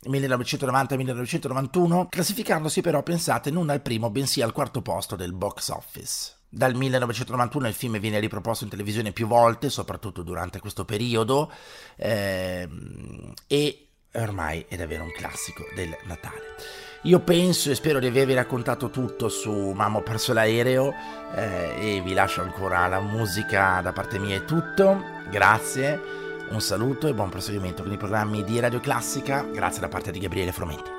1990-1991, 0.06 2.10
classificandosi 2.10 2.82
però, 2.82 3.02
pensate, 3.02 3.50
non 3.50 3.72
al 3.72 3.82
primo, 3.82 4.12
bensì 4.12 4.44
al 4.44 4.54
quarto 4.54 4.84
posto 4.84 5.16
del 5.16 5.34
box 5.34 5.70
office. 5.70 6.36
Dal 6.48 6.76
1991 6.76 7.68
il 7.68 7.74
film 7.74 8.00
viene 8.00 8.20
riproposto 8.20 8.64
in 8.64 8.70
televisione 8.70 9.12
più 9.12 9.26
volte, 9.26 9.70
soprattutto 9.70 10.22
durante 10.22 10.60
questo 10.60 10.86
periodo, 10.86 11.52
ehm, 11.96 13.34
e 13.48 13.89
ormai 14.14 14.66
è 14.68 14.76
davvero 14.76 15.03
un 15.03 15.12
classico 15.12 15.66
del 15.76 15.95
Natale. 16.03 16.55
Io 17.03 17.20
penso 17.22 17.72
e 17.72 17.76
spero 17.76 17.99
di 17.99 18.07
avervi 18.07 18.34
raccontato 18.34 18.89
tutto 18.89 19.30
su 19.30 19.51
Mamma 19.51 19.99
ho 19.99 20.03
perso 20.03 20.34
l'aereo 20.34 20.93
eh, 21.34 21.97
e 21.97 22.01
vi 22.01 22.14
lascio 22.14 22.41
ancora 22.41 22.88
la 22.88 22.99
musica 22.99 23.80
da 23.82 23.93
parte 23.93 24.20
mia 24.20 24.36
è 24.36 24.43
tutto. 24.43 25.01
Grazie, 25.30 26.01
un 26.49 26.60
saluto 26.60 27.07
e 27.07 27.14
buon 27.14 27.30
proseguimento 27.30 27.84
con 27.84 27.93
i 27.93 27.97
programmi 27.97 28.43
di 28.43 28.60
Radio 28.60 28.82
Classica. 28.82 29.43
Grazie 29.43 29.80
da 29.80 29.88
parte 29.88 30.12
di 30.12 30.20
Gabriele 30.20 30.51
Fromenti. 30.51 30.99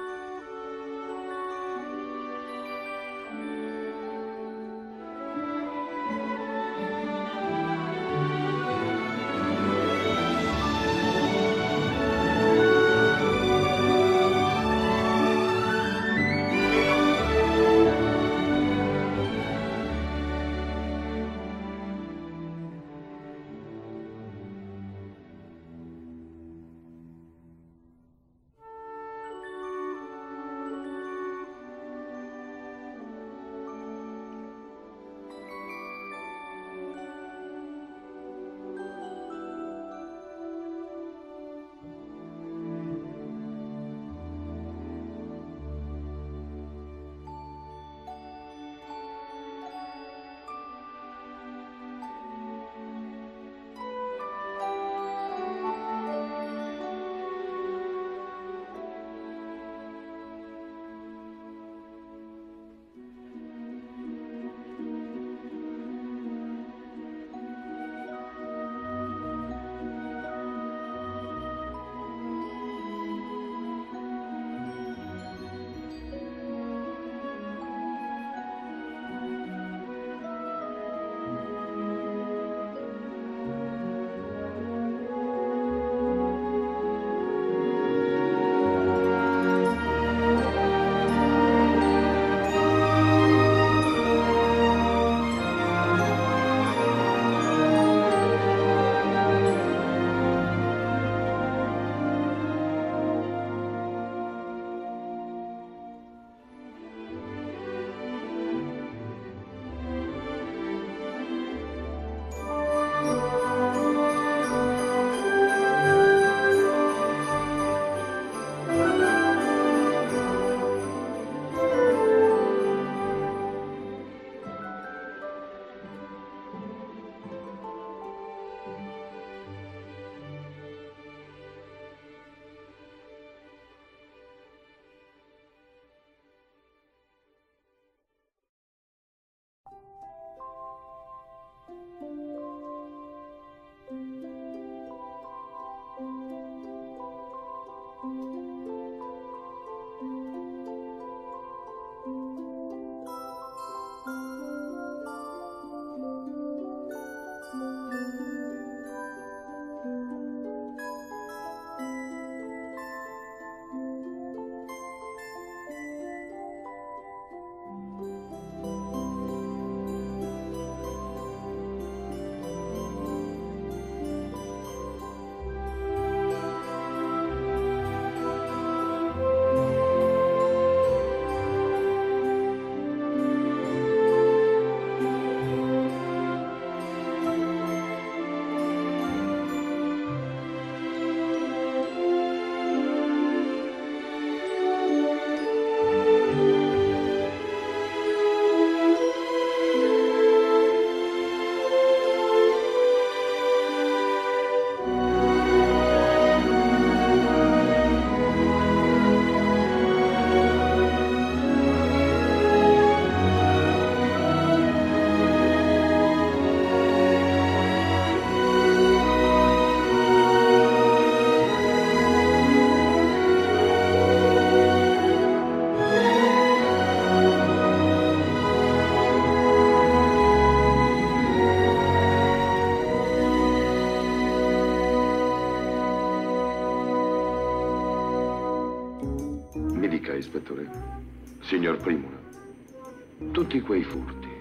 Quei 243.70 243.84
furti, 243.84 244.36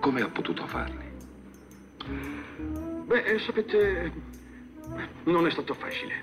come 0.00 0.20
ha 0.20 0.28
potuto 0.28 0.66
farli? 0.66 1.10
Beh, 3.06 3.38
sapete, 3.38 4.12
non 5.24 5.46
è 5.46 5.50
stato 5.50 5.72
facile. 5.72 6.22